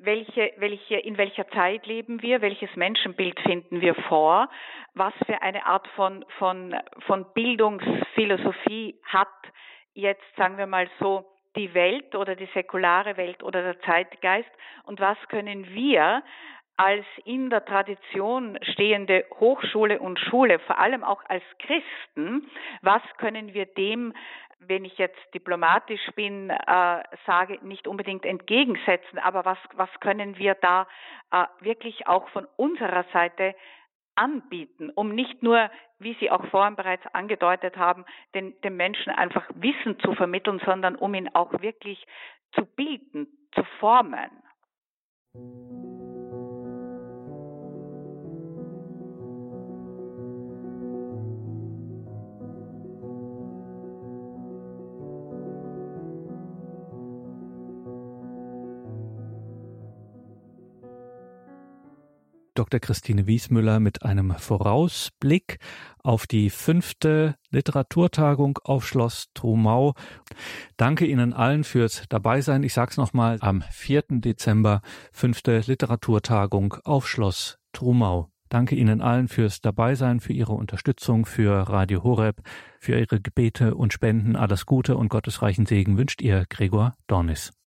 [0.00, 4.48] welche, welche, in welcher Zeit leben wir, welches Menschenbild finden wir vor,
[4.94, 6.74] was für eine Art von, von,
[7.06, 9.28] von Bildungsphilosophie hat
[9.94, 14.50] jetzt, sagen wir mal so, die Welt oder die säkulare Welt oder der Zeitgeist
[14.84, 16.22] und was können wir
[16.82, 22.50] als in der Tradition stehende Hochschule und Schule, vor allem auch als Christen,
[22.80, 24.12] was können wir dem,
[24.58, 30.56] wenn ich jetzt diplomatisch bin, äh, sage, nicht unbedingt entgegensetzen, aber was, was können wir
[30.56, 30.88] da
[31.30, 33.54] äh, wirklich auch von unserer Seite
[34.16, 38.04] anbieten, um nicht nur, wie Sie auch vorhin bereits angedeutet haben,
[38.34, 42.04] den, den Menschen einfach Wissen zu vermitteln, sondern um ihn auch wirklich
[42.56, 44.30] zu bilden, zu formen.
[62.54, 62.80] Dr.
[62.80, 65.58] Christine Wiesmüller mit einem Vorausblick
[66.02, 69.94] auf die fünfte Literaturtagung auf Schloss Trumau.
[70.76, 72.62] Danke Ihnen allen fürs Dabeisein.
[72.62, 74.04] Ich sage es nochmal, am 4.
[74.20, 78.28] Dezember fünfte Literaturtagung auf Schloss Trumau.
[78.52, 82.42] Danke Ihnen allen fürs Dabeisein, für Ihre Unterstützung, für Radio Horeb,
[82.80, 84.36] für Ihre Gebete und Spenden.
[84.36, 87.52] Alles Gute und gottesreichen Segen wünscht Ihr Gregor Dornis.